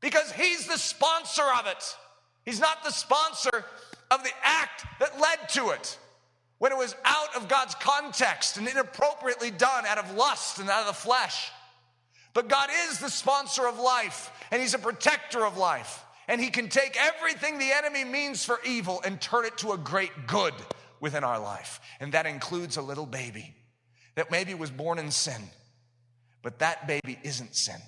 [0.00, 1.96] because He's the sponsor of it.
[2.44, 3.64] He's not the sponsor
[4.10, 5.98] of the act that led to it
[6.58, 10.80] when it was out of God's context and inappropriately done out of lust and out
[10.80, 11.50] of the flesh.
[12.34, 16.04] But God is the sponsor of life, and He's a protector of life.
[16.26, 19.78] And He can take everything the enemy means for evil and turn it to a
[19.78, 20.54] great good
[21.00, 21.80] within our life.
[22.00, 23.54] And that includes a little baby
[24.14, 25.40] that maybe was born in sin,
[26.42, 27.80] but that baby isn't sin.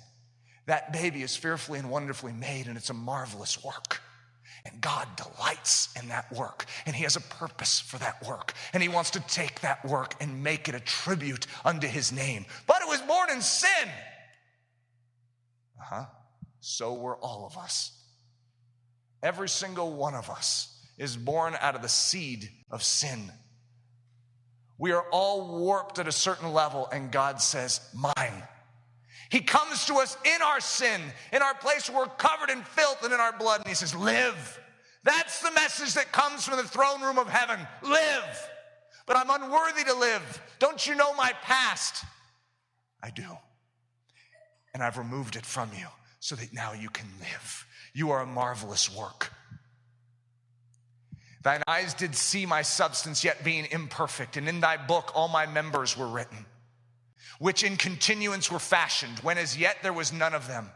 [0.65, 4.01] That baby is fearfully and wonderfully made, and it's a marvelous work.
[4.63, 8.53] And God delights in that work, and He has a purpose for that work.
[8.73, 12.45] And He wants to take that work and make it a tribute unto His name.
[12.67, 13.89] But it was born in sin.
[15.79, 16.05] Uh huh.
[16.59, 17.91] So were all of us.
[19.23, 23.31] Every single one of us is born out of the seed of sin.
[24.81, 28.43] We are all warped at a certain level, and God says, Mine.
[29.29, 30.99] He comes to us in our sin,
[31.31, 33.93] in our place where we're covered in filth and in our blood, and He says,
[33.93, 34.59] Live.
[35.03, 37.59] That's the message that comes from the throne room of heaven.
[37.83, 38.49] Live.
[39.05, 40.41] But I'm unworthy to live.
[40.57, 42.03] Don't you know my past?
[43.03, 43.37] I do.
[44.73, 45.89] And I've removed it from you
[46.19, 47.67] so that now you can live.
[47.93, 49.31] You are a marvelous work.
[51.43, 55.45] Thine eyes did see my substance, yet being imperfect, and in thy book all my
[55.45, 56.45] members were written,
[57.39, 60.69] which in continuance were fashioned, when as yet there was none of them.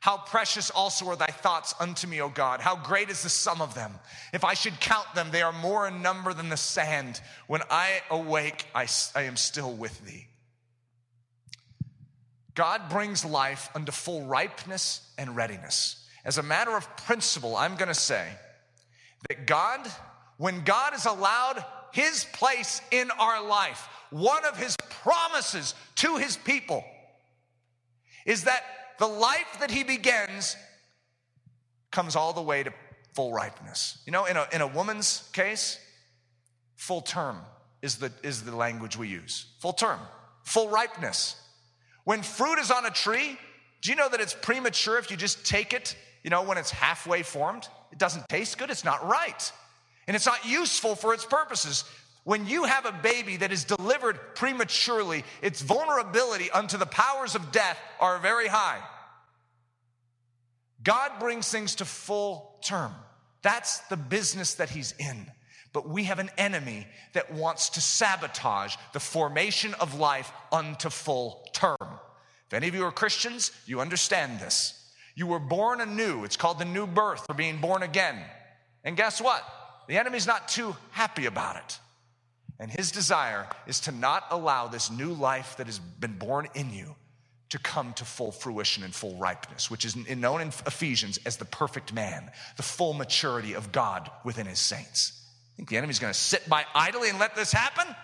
[0.00, 2.60] How precious also are thy thoughts unto me, O God.
[2.60, 3.94] How great is the sum of them.
[4.34, 7.22] If I should count them, they are more in number than the sand.
[7.46, 10.26] When I awake, I, I am still with thee.
[12.54, 16.06] God brings life unto full ripeness and readiness.
[16.22, 18.28] As a matter of principle, I'm going to say
[19.28, 19.80] that God,
[20.36, 26.36] when God has allowed his place in our life, one of his promises to his
[26.36, 26.84] people
[28.26, 28.62] is that
[28.98, 30.56] the life that he begins
[31.90, 32.72] comes all the way to
[33.14, 33.98] full ripeness.
[34.06, 35.78] You know, in a, in a woman's case,
[36.76, 37.38] full term
[37.82, 39.46] is the, is the language we use.
[39.60, 40.00] Full term,
[40.42, 41.36] full ripeness.
[42.04, 43.38] When fruit is on a tree,
[43.82, 46.70] do you know that it's premature if you just take it, you know, when it's
[46.70, 47.68] halfway formed?
[47.94, 49.52] It doesn't taste good, it's not right.
[50.08, 51.84] And it's not useful for its purposes.
[52.24, 57.52] When you have a baby that is delivered prematurely, its vulnerability unto the powers of
[57.52, 58.80] death are very high.
[60.82, 62.92] God brings things to full term.
[63.42, 65.30] That's the business that He's in.
[65.72, 71.48] But we have an enemy that wants to sabotage the formation of life unto full
[71.52, 72.00] term.
[72.48, 74.83] If any of you are Christians, you understand this.
[75.14, 76.24] You were born anew.
[76.24, 78.18] It's called the new birth or being born again.
[78.82, 79.44] And guess what?
[79.88, 81.78] The enemy's not too happy about it.
[82.58, 86.72] And his desire is to not allow this new life that has been born in
[86.72, 86.94] you
[87.50, 91.44] to come to full fruition and full ripeness, which is known in Ephesians as the
[91.44, 95.20] perfect man, the full maturity of God within his saints.
[95.52, 97.94] I Think the enemy's gonna sit by idly and let this happen?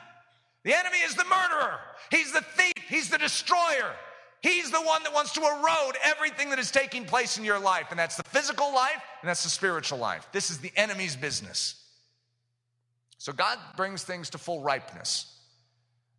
[0.63, 3.95] The enemy is the murderer, he's the thief, he's the destroyer.
[4.43, 7.87] He's the one that wants to erode everything that is taking place in your life,
[7.91, 10.27] and that's the physical life and that's the spiritual life.
[10.33, 11.75] This is the enemy's business.
[13.19, 15.39] So God brings things to full ripeness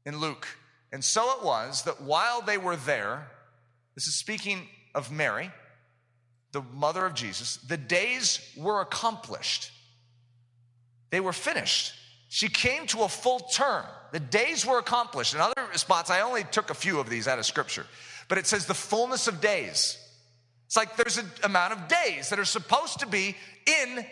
[0.06, 0.48] in Luke.
[0.92, 3.28] And so it was that while they were there,
[3.96, 5.50] this is speaking of Mary,
[6.52, 9.72] the mother of Jesus, the days were accomplished.
[11.10, 11.94] They were finished.
[12.30, 13.86] She came to a full term.
[14.12, 15.34] The days were accomplished.
[15.34, 17.86] In other spots, I only took a few of these out of scripture,
[18.32, 19.98] but it says the fullness of days.
[20.66, 24.06] It's like there's an amount of days that are supposed to be in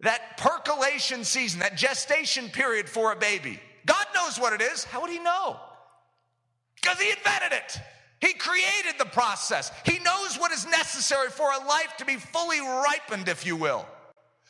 [0.00, 3.58] that percolation season, that gestation period for a baby.
[3.86, 4.84] God knows what it is.
[4.84, 5.58] How would He know?
[6.74, 7.80] Because He invented it.
[8.20, 9.72] He created the process.
[9.86, 13.86] He knows what is necessary for a life to be fully ripened, if you will.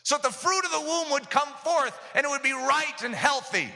[0.03, 3.03] So that the fruit of the womb would come forth and it would be right
[3.05, 3.68] and healthy.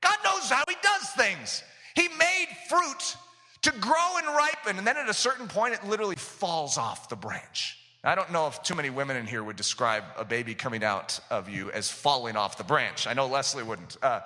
[0.00, 1.62] God knows how He does things.
[1.94, 3.16] He made fruit
[3.62, 7.16] to grow and ripen, and then at a certain point, it literally falls off the
[7.16, 7.78] branch.
[8.04, 11.20] I don't know if too many women in here would describe a baby coming out
[11.30, 13.06] of you as falling off the branch.
[13.06, 13.96] I know Leslie wouldn't.
[14.02, 14.20] Uh,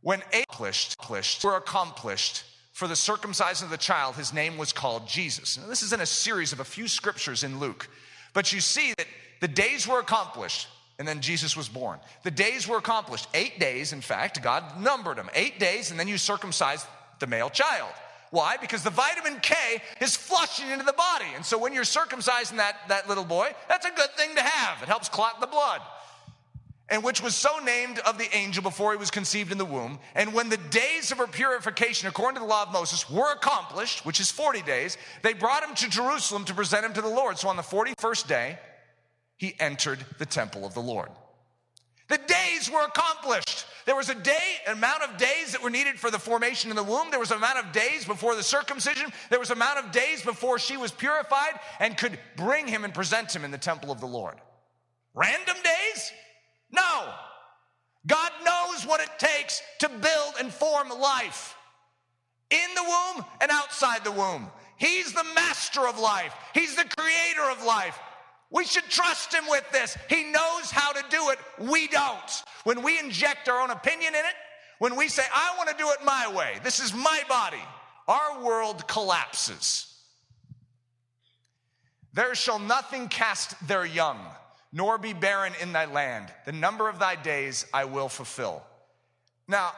[0.00, 5.58] when accomplished, were accomplished for the circumcision of the child, his name was called Jesus.
[5.58, 7.88] Now, this is in a series of a few scriptures in Luke.
[8.34, 9.06] But you see that
[9.40, 10.66] the days were accomplished,
[10.98, 12.00] and then Jesus was born.
[12.24, 13.28] The days were accomplished.
[13.34, 15.30] Eight days, in fact, God numbered them.
[15.34, 16.86] Eight days, and then you circumcised
[17.20, 17.92] the male child.
[18.32, 18.56] Why?
[18.56, 19.54] Because the vitamin K
[20.00, 21.26] is flushing into the body.
[21.36, 24.82] And so when you're circumcising that, that little boy, that's a good thing to have.
[24.82, 25.82] It helps clot the blood.
[26.88, 29.98] And which was so named of the angel before he was conceived in the womb.
[30.14, 34.06] And when the days of her purification, according to the law of Moses, were accomplished,
[34.06, 37.36] which is 40 days, they brought him to Jerusalem to present him to the Lord.
[37.36, 38.58] So on the 41st day,
[39.36, 41.10] he entered the temple of the Lord.
[42.08, 43.66] The days were accomplished.
[43.84, 46.82] There was a day, amount of days that were needed for the formation in the
[46.82, 47.10] womb.
[47.10, 49.12] There was an amount of days before the circumcision.
[49.30, 52.94] There was an amount of days before she was purified and could bring him and
[52.94, 54.36] present him in the temple of the Lord.
[55.14, 56.12] Random days?
[56.70, 57.12] No.
[58.06, 61.56] God knows what it takes to build and form life
[62.50, 64.50] in the womb and outside the womb.
[64.76, 67.98] He's the master of life, He's the creator of life.
[68.52, 69.96] We should trust him with this.
[70.10, 71.38] He knows how to do it.
[71.58, 72.42] We don't.
[72.64, 74.34] When we inject our own opinion in it,
[74.78, 77.62] when we say, I want to do it my way, this is my body,
[78.06, 79.88] our world collapses.
[82.12, 84.18] There shall nothing cast their young,
[84.70, 86.28] nor be barren in thy land.
[86.44, 88.62] The number of thy days I will fulfill.
[89.48, 89.72] Now,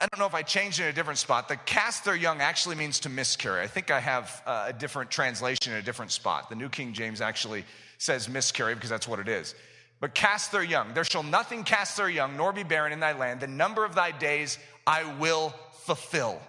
[0.00, 1.48] I don't know if I changed in a different spot.
[1.48, 3.62] The cast their young actually means to miscarry.
[3.62, 6.48] I think I have uh, a different translation in a different spot.
[6.48, 7.64] The New King James actually
[7.98, 9.54] says miscarry because that's what it is.
[10.00, 10.92] But cast their young.
[10.92, 13.40] There shall nothing cast their young, nor be barren in thy land.
[13.40, 16.40] The number of thy days I will fulfill.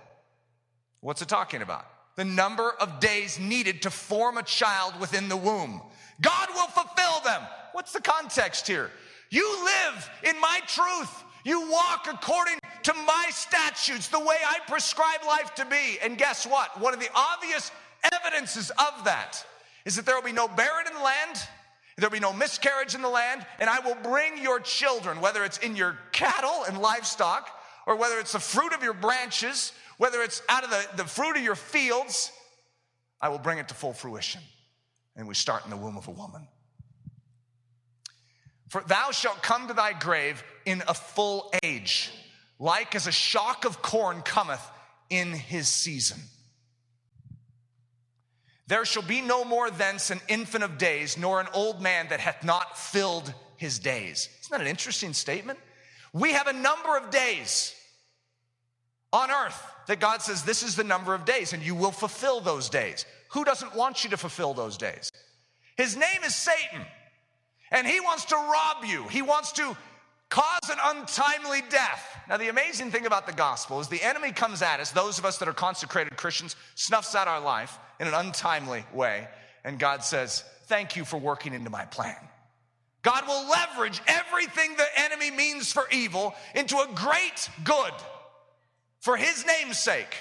[1.00, 1.86] What's it talking about?
[2.16, 5.82] The number of days needed to form a child within the womb.
[6.20, 7.42] God will fulfill them.
[7.74, 8.92] What's the context here?
[9.30, 11.24] You live in my truth.
[11.46, 16.00] You walk according to my statutes, the way I prescribe life to be.
[16.04, 16.80] And guess what?
[16.82, 17.72] One of the obvious
[18.12, 19.46] evidences of that
[19.88, 21.48] is that there will be no barren in the land,
[21.96, 25.60] there'll be no miscarriage in the land, and I will bring your children, whether it's
[25.60, 27.50] in your cattle and livestock,
[27.88, 31.38] or whether it's the fruit of your branches, whether it's out of the, the fruit
[31.38, 32.34] of your fields,
[33.22, 34.42] I will bring it to full fruition.
[35.16, 36.50] And we start in the womb of a woman.
[38.68, 42.12] For thou shalt come to thy grave in a full age,
[42.60, 44.70] like as a shock of corn cometh
[45.10, 46.20] in his season.
[48.68, 52.20] There shall be no more thence an infant of days, nor an old man that
[52.20, 54.30] hath not filled his days.
[54.42, 55.58] Isn't that an interesting statement?
[56.14, 57.74] We have a number of days
[59.14, 62.42] on earth that God says, This is the number of days, and you will fulfill
[62.42, 63.06] those days.
[63.32, 65.12] Who doesn't want you to fulfill those days?
[65.78, 66.86] His name is Satan.
[67.72, 69.78] And he wants to rob you, he wants to
[70.30, 72.06] cause an untimely death.
[72.30, 75.26] Now, the amazing thing about the gospel is the enemy comes at us, those of
[75.26, 79.28] us that are consecrated Christians, snuffs out our life in an untimely way.
[79.64, 82.18] And God says, Thank you for working into my plan.
[83.02, 87.94] God will leverage everything the enemy means for evil into a great good
[89.00, 90.14] for his name's sake.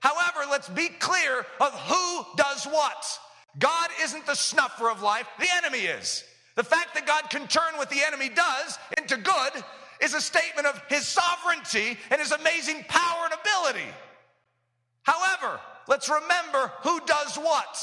[0.00, 3.18] However, let's be clear of who does what.
[3.60, 6.24] God isn't the snuffer of life, the enemy is.
[6.54, 9.64] The fact that God can turn what the enemy does into good
[10.00, 13.88] is a statement of his sovereignty and his amazing power and ability.
[15.02, 17.78] However, let's remember who does what.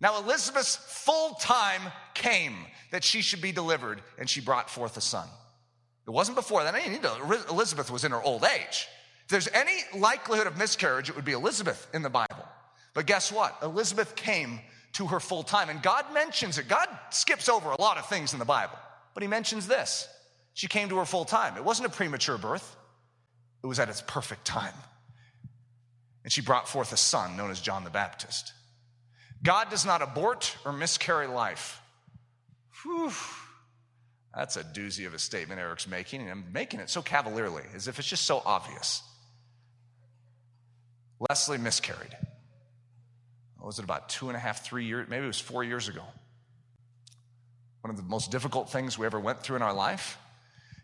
[0.00, 1.80] Now, Elizabeth's full time
[2.14, 2.54] came
[2.90, 5.26] that she should be delivered, and she brought forth a son.
[6.06, 6.74] It wasn't before that.
[6.74, 8.86] I to, Elizabeth was in her old age.
[9.22, 12.46] If there's any likelihood of miscarriage, it would be Elizabeth in the Bible.
[12.92, 13.56] But guess what?
[13.62, 14.60] Elizabeth came
[14.94, 15.68] to her full time.
[15.68, 16.68] And God mentions it.
[16.68, 18.78] God skips over a lot of things in the Bible,
[19.12, 20.08] but He mentions this.
[20.54, 21.56] She came to her full time.
[21.56, 22.76] It wasn't a premature birth,
[23.62, 24.74] it was at its perfect time.
[26.22, 28.54] And she brought forth a son known as John the Baptist.
[29.42, 31.82] God does not abort or miscarry life.
[32.82, 33.12] Whew.
[34.34, 37.88] That's a doozy of a statement Eric's making, and I'm making it so cavalierly, as
[37.88, 39.02] if it's just so obvious.
[41.28, 42.16] Leslie miscarried
[43.64, 45.88] what was it, about two and a half, three years, maybe it was four years
[45.88, 46.02] ago.
[47.80, 50.18] One of the most difficult things we ever went through in our life.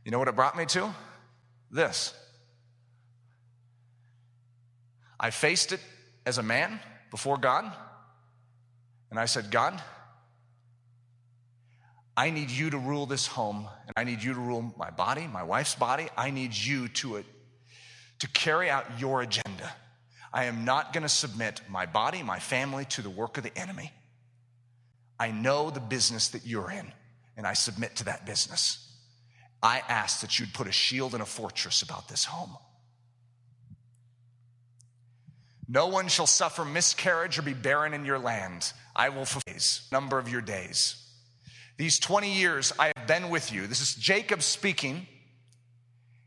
[0.02, 0.94] You know what it brought me to?
[1.70, 2.14] This.
[5.20, 5.80] I faced it
[6.24, 7.70] as a man before God,
[9.10, 9.78] and I said, God,
[12.16, 15.26] I need you to rule this home, and I need you to rule my body,
[15.26, 16.08] my wife's body.
[16.16, 17.22] I need you to, uh,
[18.20, 19.70] to carry out your agenda.
[20.32, 23.56] I am not going to submit my body, my family to the work of the
[23.56, 23.92] enemy.
[25.18, 26.92] I know the business that you're in,
[27.36, 28.86] and I submit to that business.
[29.62, 32.56] I ask that you'd put a shield and a fortress about this home.
[35.68, 38.72] No one shall suffer miscarriage or be barren in your land.
[38.96, 40.96] I will fulfill the number of your days.
[41.76, 43.66] These 20 years I have been with you.
[43.66, 45.06] This is Jacob speaking.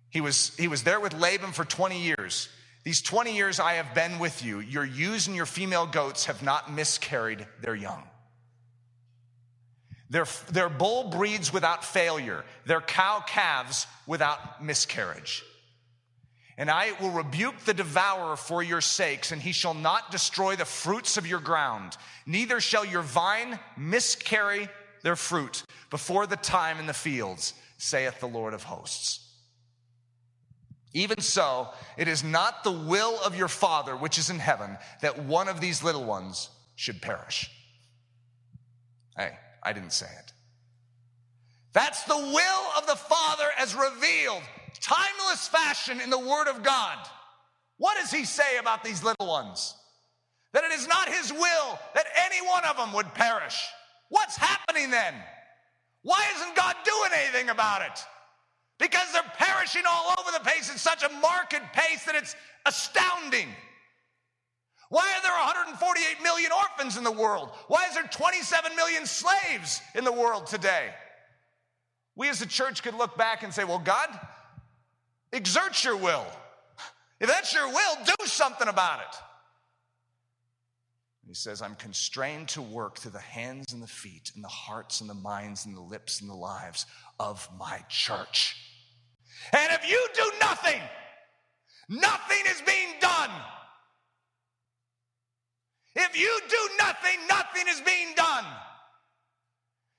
[0.10, 2.48] He was, he was there with Laban for 20 years.
[2.84, 6.44] These 20 years I have been with you, your ewes and your female goats have
[6.44, 8.04] not miscarried their young.
[10.10, 15.44] Their, their bull breeds without failure, their cow calves without miscarriage.
[16.58, 20.66] And I will rebuke the devourer for your sakes, and he shall not destroy the
[20.66, 24.70] fruits of your ground, neither shall your vine miscarry
[25.02, 29.33] their fruit before the time in the fields, saith the Lord of hosts.
[30.94, 35.26] Even so, it is not the will of your Father which is in heaven that
[35.26, 37.50] one of these little ones should perish.
[39.18, 39.32] Hey,
[39.62, 40.34] I didn't say it.
[41.74, 44.44] That's the will of the Father as revealed,
[44.80, 46.98] timeless fashion in the Word of God.
[47.78, 49.76] What does He say about these little ones?
[50.54, 53.60] That it is not His will that any one of them would perish.
[54.10, 55.16] What's happening then?
[56.04, 58.06] Why isn't God doing anything about it?
[58.84, 63.48] Because they're perishing all over the place at such a marked pace that it's astounding.
[64.90, 67.52] Why are there 148 million orphans in the world?
[67.70, 70.90] Why is there 27 million slaves in the world today?
[72.18, 74.10] We as a church could look back and say, well, God,
[75.32, 76.26] exert your will.
[77.22, 79.16] If that's your will, do something about it.
[81.26, 85.00] He says, I'm constrained to work through the hands and the feet and the hearts
[85.00, 86.86] and the minds and the lips and the lives
[87.18, 88.58] of my church.
[89.52, 90.82] And if you do nothing,
[91.90, 93.30] nothing is being done.
[95.96, 98.46] If you do nothing, nothing is being done.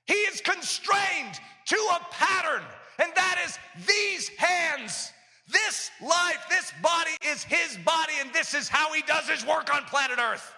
[0.05, 2.63] He is constrained to a pattern,
[2.99, 5.11] and that is these hands.
[5.47, 9.73] This life, this body is his body, and this is how he does his work
[9.73, 10.53] on planet Earth.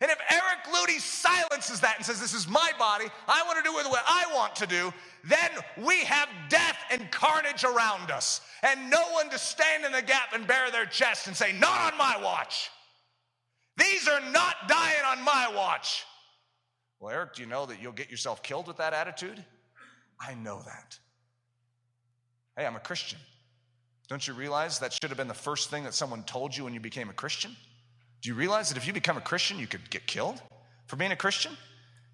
[0.00, 3.64] And if Eric Ludy silences that and says, This is my body, I want to
[3.64, 4.92] do it the way I want to do,
[5.24, 8.42] then we have death and carnage around us.
[8.62, 11.92] And no one to stand in the gap and bare their chest and say, Not
[11.92, 12.70] on my watch.
[13.78, 16.04] These are not dying on my watch.
[16.98, 19.42] Well, Eric, do you know that you'll get yourself killed with that attitude?
[20.18, 20.98] I know that.
[22.56, 23.18] Hey, I'm a Christian.
[24.08, 26.72] Don't you realize that should have been the first thing that someone told you when
[26.72, 27.54] you became a Christian?
[28.26, 30.42] Do you realize that if you become a Christian, you could get killed
[30.86, 31.56] for being a Christian?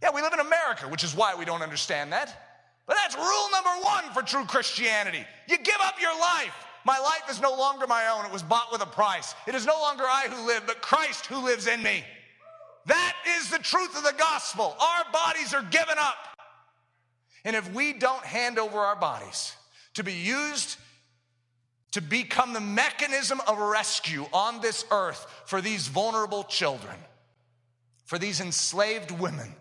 [0.03, 2.69] Yeah, we live in America, which is why we don't understand that.
[2.87, 5.25] But that's rule number one for true Christianity.
[5.49, 6.55] You give up your life.
[6.85, 8.27] My life is no longer my own.
[8.27, 9.35] It was bought with a price.
[9.47, 12.05] It is no longer I who live, but Christ who lives in me.
[12.85, 14.77] That is the truth of the gospel.
[14.79, 16.37] Our bodies are given up.
[17.47, 19.57] And if we don't hand over our bodies
[19.95, 20.77] to be used
[21.93, 26.97] to become the mechanism of rescue on this earth for these vulnerable children,
[28.05, 29.55] for these enslaved women,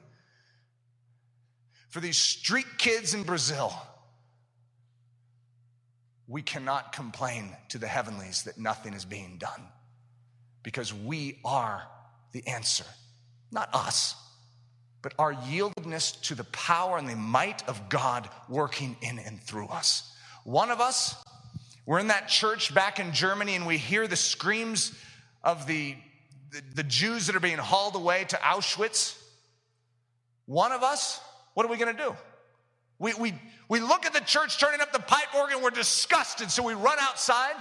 [1.89, 3.73] for these street kids in Brazil,
[6.27, 9.67] we cannot complain to the heavenlies that nothing is being done
[10.63, 11.83] because we are
[12.31, 12.85] the answer.
[13.51, 14.15] Not us,
[15.01, 19.67] but our yieldedness to the power and the might of God working in and through
[19.67, 20.15] us.
[20.45, 21.21] One of us,
[21.85, 24.93] we're in that church back in Germany and we hear the screams
[25.43, 25.95] of the,
[26.51, 29.17] the, the Jews that are being hauled away to Auschwitz.
[30.45, 31.19] One of us,
[31.53, 32.15] what are we gonna do?
[32.99, 33.33] We, we,
[33.67, 36.97] we look at the church turning up the pipe organ, we're disgusted, so we run
[36.99, 37.55] outside,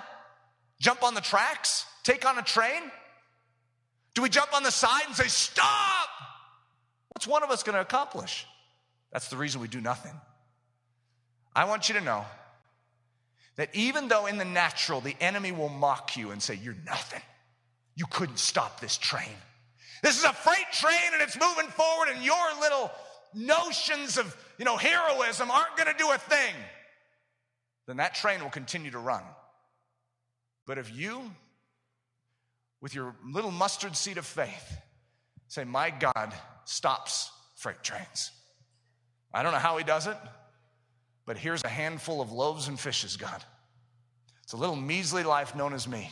[0.80, 2.82] jump on the tracks, take on a train.
[4.14, 6.08] Do we jump on the side and say, Stop?
[7.10, 8.46] What's one of us to accomplish?
[9.12, 10.12] That's the reason we do nothing.
[11.54, 12.24] I want you to know
[13.60, 17.20] that even though in the natural the enemy will mock you and say, You're nothing,
[17.94, 19.36] you couldn't stop this train.
[20.02, 22.90] This is a freight train and it's moving forward, and your little
[23.34, 26.54] notions of you know heroism aren't going to do a thing.
[27.86, 29.22] Then that train will continue to run.
[30.66, 31.30] But if you
[32.80, 34.78] with your little mustard seed of faith,
[35.48, 36.32] say, My God
[36.64, 38.30] stops freight trains.
[39.34, 40.16] I don't know how he does it,
[41.30, 43.44] but here's a handful of loaves and fishes, God.
[44.42, 46.10] It's a little measly life known as me.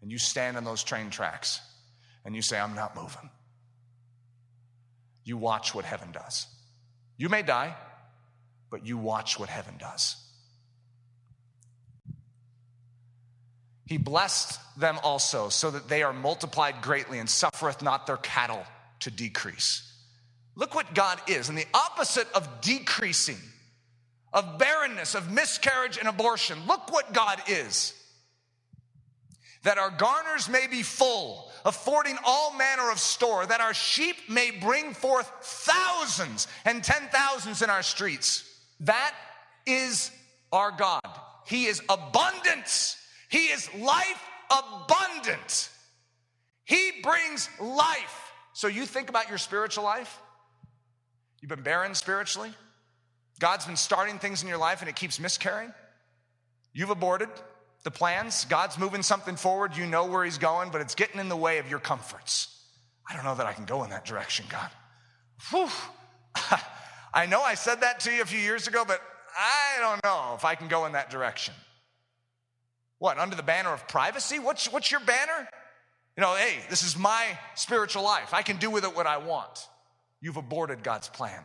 [0.00, 1.60] And you stand on those train tracks
[2.24, 3.28] and you say, I'm not moving.
[5.22, 6.46] You watch what heaven does.
[7.18, 7.76] You may die,
[8.70, 10.16] but you watch what heaven does.
[13.84, 18.64] He blessed them also, so that they are multiplied greatly and suffereth not their cattle
[19.00, 19.82] to decrease.
[20.56, 21.50] Look what God is.
[21.50, 23.36] And the opposite of decreasing,
[24.32, 27.94] of barrenness, of miscarriage and abortion, look what God is.
[29.64, 34.50] That our garners may be full, affording all manner of store, that our sheep may
[34.50, 38.44] bring forth thousands and ten thousands in our streets.
[38.80, 39.14] That
[39.66, 40.10] is
[40.52, 41.00] our God.
[41.46, 42.98] He is abundance
[43.28, 45.70] he is life abundant.
[46.64, 48.32] He brings life.
[48.54, 50.18] So you think about your spiritual life?
[51.40, 52.50] You've been barren spiritually?
[53.38, 55.72] God's been starting things in your life and it keeps miscarrying?
[56.72, 57.28] You've aborted
[57.84, 58.44] the plans.
[58.46, 59.76] God's moving something forward.
[59.76, 62.54] You know where He's going, but it's getting in the way of your comforts.
[63.08, 64.70] I don't know that I can go in that direction, God.
[65.50, 65.68] Whew.
[67.14, 69.00] I know I said that to you a few years ago, but
[69.36, 71.54] I don't know if I can go in that direction.
[72.98, 74.38] What, under the banner of privacy?
[74.38, 75.48] What's, what's your banner?
[76.16, 78.34] You know, hey, this is my spiritual life.
[78.34, 79.68] I can do with it what I want.
[80.20, 81.42] You've aborted God's plan.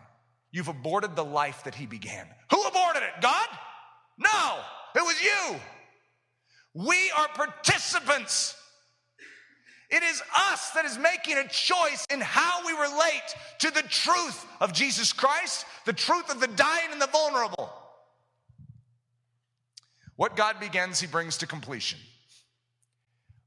[0.53, 2.27] You've aborted the life that He began.
[2.51, 3.21] Who aborted it?
[3.21, 3.47] God?
[4.19, 4.59] No,
[4.95, 5.59] it was you.
[6.75, 8.55] We are participants.
[9.89, 14.45] It is us that is making a choice in how we relate to the truth
[14.61, 17.71] of Jesus Christ, the truth of the dying and the vulnerable.
[20.15, 21.99] What God begins, he brings to completion.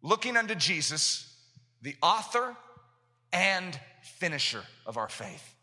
[0.03, 1.33] Looking unto Jesus,
[1.83, 2.57] the author
[3.33, 3.79] and
[4.19, 5.56] finisher of our faith.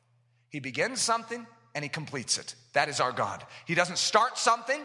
[0.53, 2.53] He begins something and he completes it.
[2.73, 3.43] That is our God.
[3.65, 4.79] He doesn't start something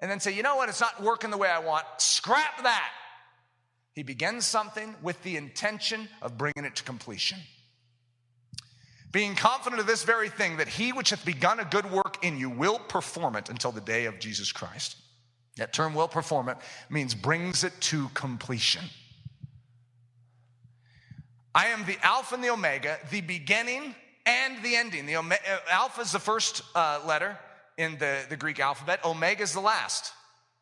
[0.00, 1.84] and then say, you know what, it's not working the way I want.
[1.98, 2.92] Scrap that.
[3.92, 7.40] He begins something with the intention of bringing it to completion.
[9.10, 12.38] Being confident of this very thing, that he which hath begun a good work in
[12.38, 14.96] you will perform it until the day of Jesus Christ.
[15.56, 16.56] That term will perform it
[16.88, 18.84] means brings it to completion.
[21.52, 23.96] I am the Alpha and the Omega, the beginning
[24.26, 25.06] and the ending.
[25.06, 27.38] The Ome- uh, Alpha is the first uh, letter
[27.80, 30.12] in the, the Greek alphabet, Omega is the last.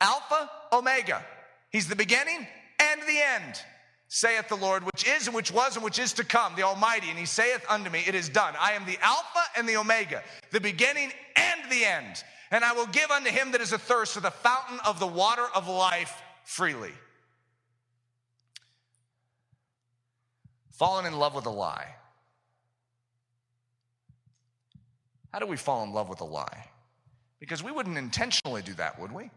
[0.01, 1.25] Alpha, Omega.
[1.71, 2.47] He's the beginning
[2.79, 3.61] and the end,
[4.07, 7.11] saith the Lord, which is and which was and which is to come, the Almighty.
[7.11, 8.55] And he saith unto me, It is done.
[8.59, 12.23] I am the Alpha and the Omega, the beginning and the end.
[12.51, 15.45] And I will give unto him that is athirst of the fountain of the water
[15.55, 16.93] of life freely.
[20.71, 21.98] Fallen in love with a lie.
[25.39, 26.65] How do we fall in love with a lie?
[27.39, 29.31] Because we wouldn't intentionally do that, would we?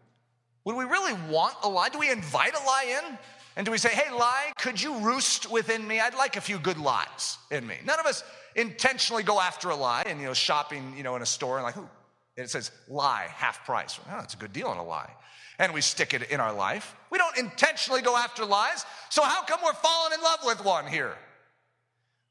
[0.64, 1.90] Would we really want a lie?
[1.90, 3.20] Do we invite a lie in?
[3.56, 6.00] And do we say, hey, lie, could you roost within me?
[6.00, 7.76] I'd like a few good lies in me.
[7.86, 8.24] None of us
[8.56, 11.64] intentionally go after a lie and, you know, shopping, you know, in a store and
[11.64, 11.88] like, ooh,
[12.36, 14.00] it says lie, half price.
[14.04, 15.12] Oh, that's a good deal on a lie.
[15.60, 16.96] And we stick it in our life.
[17.12, 18.88] We don't intentionally go after lies.
[19.12, 21.14] So how come we're falling in love with one here?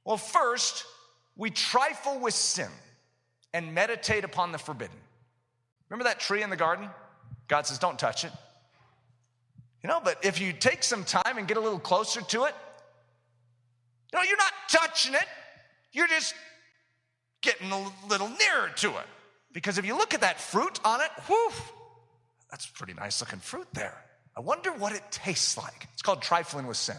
[0.05, 0.87] Well, first,
[1.37, 2.67] we trifle with sin
[3.53, 4.97] and meditate upon the forbidden.
[5.89, 6.89] Remember that tree in the garden?
[7.49, 8.33] God says, don't touch it.
[9.83, 12.55] You know, but if you take some time and get a little closer to it,
[14.13, 15.27] you know, you're not touching it,
[15.93, 16.35] you're just
[17.41, 19.07] getting a little nearer to it.
[19.53, 21.51] Because if you look at that fruit on it, whew,
[22.51, 23.97] that's pretty nice looking fruit there.
[24.37, 25.89] I wonder what it tastes like.
[25.93, 26.97] It's called trifling with sin.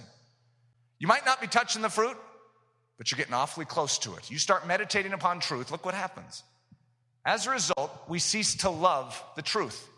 [0.99, 2.17] You might not be touching the fruit,
[3.01, 4.29] but you're getting awfully close to it.
[4.29, 6.43] You start meditating upon truth, look what happens.
[7.25, 9.89] As a result, we cease to love the truth.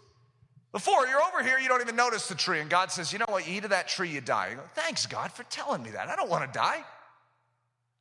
[0.71, 3.25] Before, you're over here, you don't even notice the tree, and God says, You know
[3.27, 3.45] what?
[3.45, 4.51] You eat of that tree, you die.
[4.51, 6.07] You go, Thanks, God, for telling me that.
[6.07, 6.81] I don't want to die.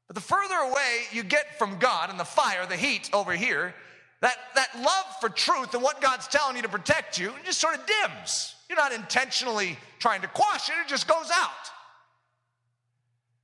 [0.07, 3.75] But the further away you get from God and the fire, the heat over here,
[4.21, 7.75] that, that love for truth and what God's telling you to protect you just sort
[7.75, 8.55] of dims.
[8.69, 11.51] You're not intentionally trying to quash it, it just goes out.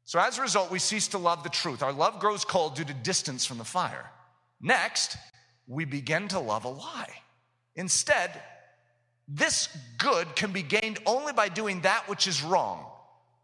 [0.09, 1.83] So as a result, we cease to love the truth.
[1.83, 4.11] Our love grows cold due to distance from the fire.
[4.59, 5.19] Next,
[5.67, 7.13] we begin to love a lie.
[7.77, 8.31] Instead,
[9.29, 12.87] this good can be gained only by doing that which is wrong,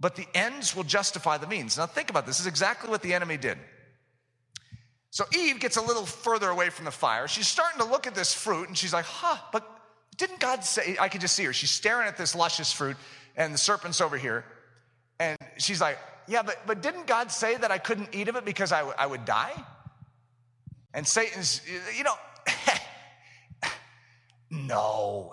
[0.01, 1.77] but the ends will justify the means.
[1.77, 2.37] Now, think about this.
[2.37, 3.59] This is exactly what the enemy did.
[5.11, 7.29] So, Eve gets a little further away from the fire.
[7.29, 9.71] She's starting to look at this fruit and she's like, huh, but
[10.17, 10.97] didn't God say?
[10.99, 11.53] I could just see her.
[11.53, 12.97] She's staring at this luscious fruit
[13.37, 14.47] and the serpent's over here.
[15.21, 18.45] And she's like, yeah, but, but didn't God say that I couldn't eat of it
[18.45, 19.53] because I, w- I would die?
[20.93, 21.61] And Satan's,
[21.97, 22.15] you know,
[24.51, 25.33] no.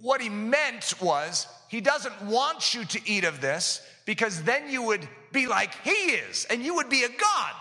[0.00, 4.82] What he meant was he doesn't want you to eat of this because then you
[4.82, 7.54] would be like he is and you would be a God.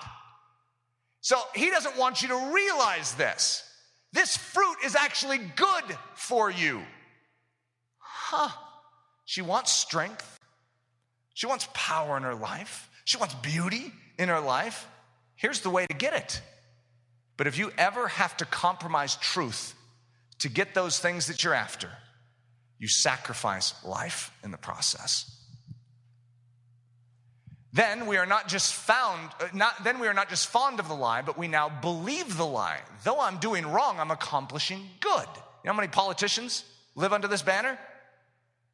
[1.22, 3.64] So he doesn't want you to realize this.
[4.14, 6.82] This fruit is actually good for you.
[7.98, 8.50] Huh.
[9.26, 10.35] She wants strength.
[11.36, 12.90] She wants power in her life.
[13.04, 14.88] She wants beauty in her life.
[15.36, 16.42] Here's the way to get it.
[17.38, 19.76] But if you ever have to compromise truth
[20.40, 21.90] to get those things that you're after,
[22.80, 25.30] you sacrifice life in the process.
[27.74, 30.88] Then we are not just found, uh, not, then we are not just fond of
[30.88, 32.80] the lie, but we now believe the lie.
[33.04, 35.28] Though I'm doing wrong, I'm accomplishing good.
[35.36, 36.64] You know how many politicians
[36.96, 37.78] live under this banner?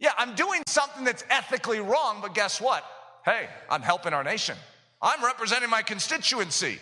[0.01, 2.83] Yeah, I'm doing something that's ethically wrong, but guess what?
[3.23, 4.57] Hey, I'm helping our nation.
[4.99, 6.79] I'm representing my constituency.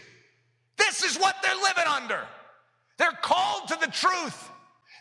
[0.77, 2.21] This is what they're living under.
[2.97, 4.49] They're called to the truth.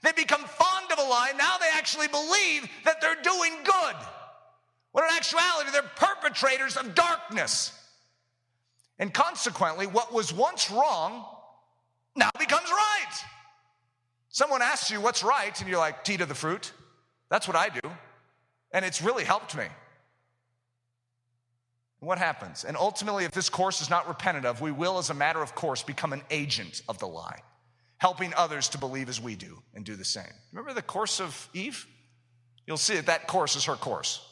[0.02, 1.32] They become fond of a lie.
[1.38, 3.94] Now they actually believe that they're doing good.
[4.90, 7.72] When in actuality, they're perpetrators of darkness.
[8.98, 11.24] And consequently, what was once wrong
[12.16, 13.14] now becomes right.
[14.28, 16.72] Someone asks you what's right, and you're like, tea to the fruit.
[17.30, 17.80] That's what I do.
[18.72, 19.64] And it's really helped me.
[22.00, 22.64] What happens?
[22.64, 25.54] And ultimately, if this course is not repented of, we will, as a matter of
[25.54, 27.40] course, become an agent of the lie,
[27.96, 30.32] helping others to believe as we do and do the same.
[30.52, 31.86] Remember the course of Eve?
[32.66, 34.24] You'll see that that course is her course.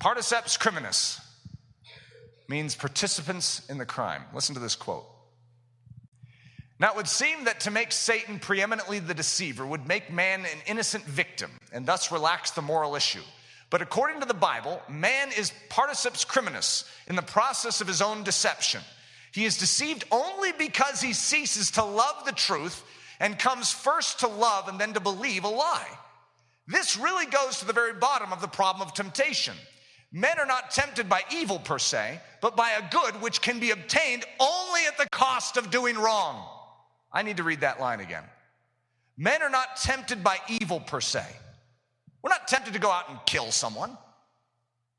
[0.00, 1.20] Particeps criminis
[2.48, 4.22] means participants in the crime.
[4.34, 5.06] Listen to this quote.
[6.78, 10.58] Now, it would seem that to make Satan preeminently the deceiver would make man an
[10.66, 13.22] innocent victim and thus relax the moral issue.
[13.70, 18.22] But according to the Bible, man is particeps criminis in the process of his own
[18.22, 18.80] deception.
[19.32, 22.84] He is deceived only because he ceases to love the truth
[23.20, 25.88] and comes first to love and then to believe a lie.
[26.68, 29.54] This really goes to the very bottom of the problem of temptation.
[30.12, 33.70] Men are not tempted by evil per se, but by a good which can be
[33.70, 36.46] obtained only at the cost of doing wrong.
[37.12, 38.24] I need to read that line again.
[39.16, 41.24] Men are not tempted by evil per se.
[42.26, 43.96] We're not tempted to go out and kill someone.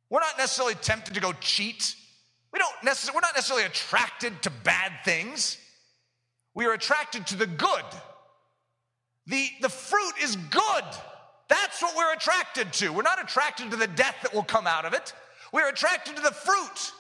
[0.10, 1.94] We're not necessarily tempted to go cheat.
[2.54, 5.58] We don't necessarily, we're not necessarily attracted to bad things.
[6.54, 7.84] We are attracted to the good.
[9.26, 10.86] The, the fruit is good.
[11.50, 12.94] That's what we're attracted to.
[12.94, 15.12] We're not attracted to the death that will come out of it.
[15.52, 16.94] We're attracted to the fruit.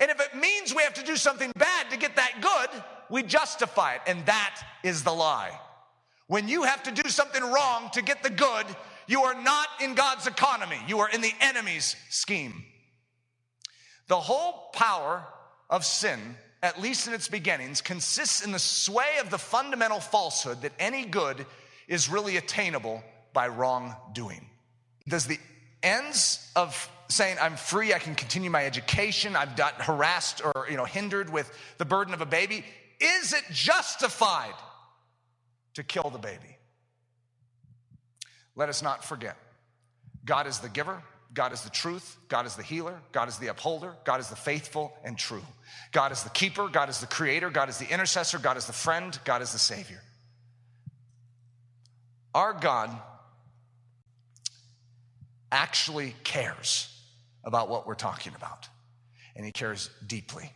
[0.00, 3.22] And if it means we have to do something bad to get that good, we
[3.22, 4.00] justify it.
[4.08, 5.56] And that is the lie.
[6.26, 8.66] When you have to do something wrong to get the good,
[9.10, 12.64] you are not in God's economy, you are in the enemy's scheme.
[14.06, 15.24] The whole power
[15.68, 20.62] of sin, at least in its beginnings, consists in the sway of the fundamental falsehood
[20.62, 21.44] that any good
[21.88, 23.02] is really attainable
[23.32, 24.46] by wrongdoing.
[25.08, 25.38] Does the
[25.82, 30.76] ends of saying I'm free, I can continue my education, I've got harassed or you
[30.76, 32.64] know hindered with the burden of a baby,
[33.00, 34.54] is it justified
[35.74, 36.59] to kill the baby?
[38.60, 39.38] Let us not forget
[40.26, 41.02] God is the giver,
[41.32, 44.36] God is the truth, God is the healer, God is the upholder, God is the
[44.36, 45.40] faithful and true.
[45.92, 48.74] God is the keeper, God is the creator, God is the intercessor, God is the
[48.74, 50.02] friend, God is the savior.
[52.34, 52.90] Our God
[55.50, 57.02] actually cares
[57.42, 58.68] about what we're talking about,
[59.34, 60.52] and He cares deeply.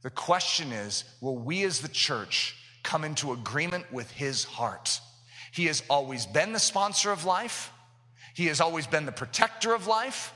[0.00, 5.02] The question is will we as the church come into agreement with His heart?
[5.52, 7.72] He has always been the sponsor of life,
[8.34, 10.32] He has always been the protector of life.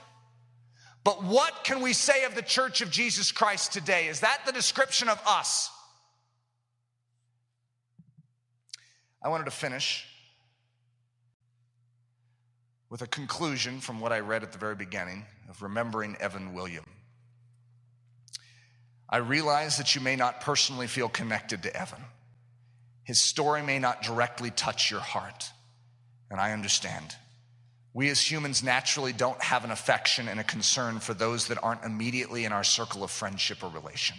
[1.05, 4.07] But what can we say of the church of Jesus Christ today?
[4.07, 5.69] Is that the description of us?
[9.21, 10.07] I wanted to finish
[12.89, 16.85] with a conclusion from what I read at the very beginning of remembering Evan William.
[19.09, 22.03] I realize that you may not personally feel connected to Evan.
[23.05, 25.51] His story may not directly touch your heart,
[26.31, 27.17] and I understand.
[27.95, 31.85] We as humans naturally don't have an affection and a concern for those that aren't
[31.85, 34.17] immediately in our circle of friendship or relation.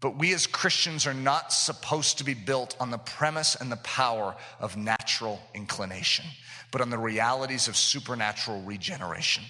[0.00, 3.76] But we as Christians are not supposed to be built on the premise and the
[3.76, 6.26] power of natural inclination
[6.74, 9.44] but on the realities of supernatural regeneration.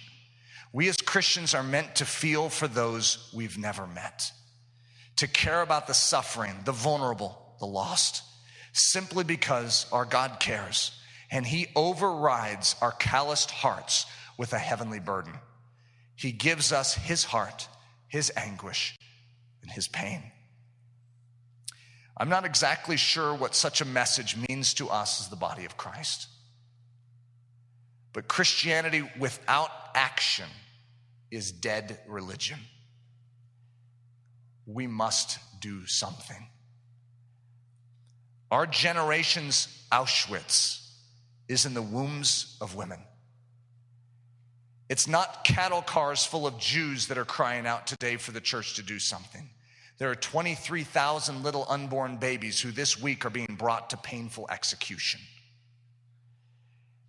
[0.75, 4.31] We as Christians are meant to feel for those we've never met,
[5.17, 8.23] to care about the suffering, the vulnerable, the lost,
[8.75, 11.01] simply because our God cares
[11.31, 14.05] and He overrides our calloused hearts
[14.37, 15.33] with a heavenly burden.
[16.15, 17.67] He gives us His heart,
[18.07, 18.99] His anguish,
[19.63, 20.23] and His pain.
[22.19, 25.79] I'm not exactly sure what such a message means to us as the body of
[25.79, 26.29] Christ.
[28.13, 30.51] But Christianity without action
[31.31, 32.59] is dead religion.
[34.67, 36.47] We must do something.
[38.51, 40.87] Our generation's Auschwitz
[41.49, 43.01] is in the wombs of women.
[44.89, 48.75] It's not cattle cars full of Jews that are crying out today for the church
[48.77, 49.49] to do something.
[49.99, 55.21] There are 23,000 little unborn babies who this week are being brought to painful execution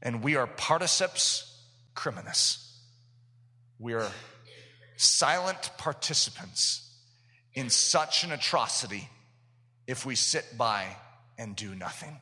[0.06, 1.52] and we are particeps
[1.96, 2.62] criminis.
[3.80, 4.08] We are
[4.96, 6.96] silent participants
[7.56, 9.10] in such an atrocity
[9.88, 10.86] if we sit by
[11.38, 12.20] and do nothing.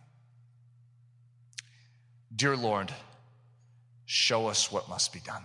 [2.35, 2.91] Dear Lord,
[4.05, 5.43] show us what must be done.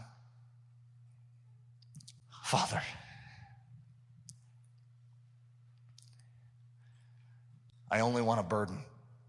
[2.42, 2.82] Father,
[7.90, 8.78] I only want a burden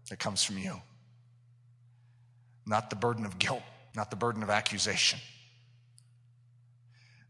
[0.08, 0.80] that comes from you
[2.66, 3.62] not the burden of guilt,
[3.96, 5.18] not the burden of accusation,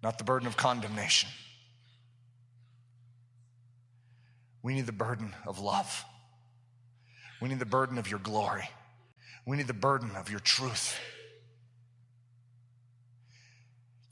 [0.02, 1.30] not the burden of condemnation.
[4.62, 6.04] We need the burden of love.
[7.40, 8.68] We need the burden of your glory.
[9.46, 10.98] We need the burden of your truth.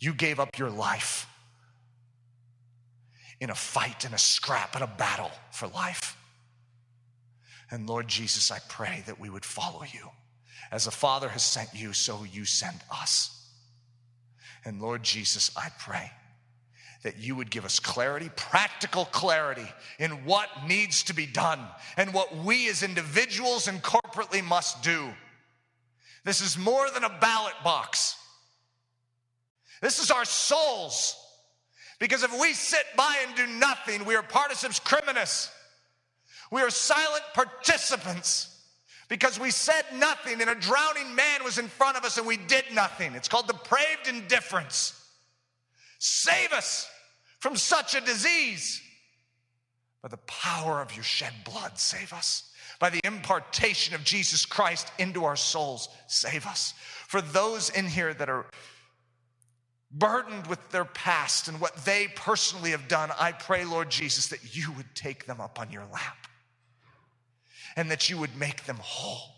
[0.01, 1.27] You gave up your life
[3.41, 6.17] in a fight, in a scrap, in a battle for life.
[7.71, 10.09] And Lord Jesus, I pray that we would follow you.
[10.71, 13.49] As the Father has sent you, so you send us.
[14.65, 16.11] And Lord Jesus, I pray
[17.03, 19.67] that you would give us clarity, practical clarity
[19.99, 21.61] in what needs to be done
[21.97, 25.09] and what we as individuals and corporately must do.
[26.25, 28.17] This is more than a ballot box.
[29.81, 31.17] This is our souls.
[31.99, 35.51] Because if we sit by and do nothing, we are particeps criminis.
[36.51, 38.55] We are silent participants
[39.09, 42.37] because we said nothing and a drowning man was in front of us and we
[42.37, 43.15] did nothing.
[43.15, 44.98] It's called depraved indifference.
[45.99, 46.89] Save us
[47.41, 48.83] from such a disease.
[50.03, 52.53] By the power of your shed blood, save us.
[52.79, 56.73] By the impartation of Jesus Christ into our souls, save us.
[57.09, 58.47] For those in here that are
[59.91, 64.57] burdened with their past and what they personally have done, I pray, Lord Jesus, that
[64.57, 66.29] you would take them up on your lap
[67.75, 69.38] and that you would make them whole.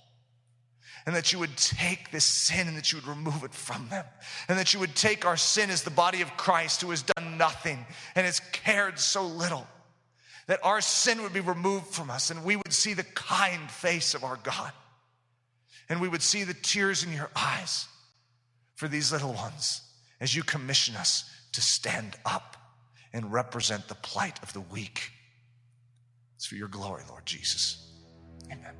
[1.07, 4.05] And that you would take this sin and that you would remove it from them.
[4.49, 7.39] And that you would take our sin as the body of Christ who has done
[7.39, 7.85] nothing
[8.15, 9.67] and has cared so little.
[10.47, 14.15] That our sin would be removed from us and we would see the kind face
[14.15, 14.73] of our God.
[15.89, 17.89] And we would see the tears in your eyes
[18.77, 19.83] for these little ones
[20.21, 22.57] as you commission us to stand up
[23.13, 25.11] and represent the plight of the weak.
[26.37, 27.91] It's for your glory, Lord Jesus.
[28.51, 28.80] Amen.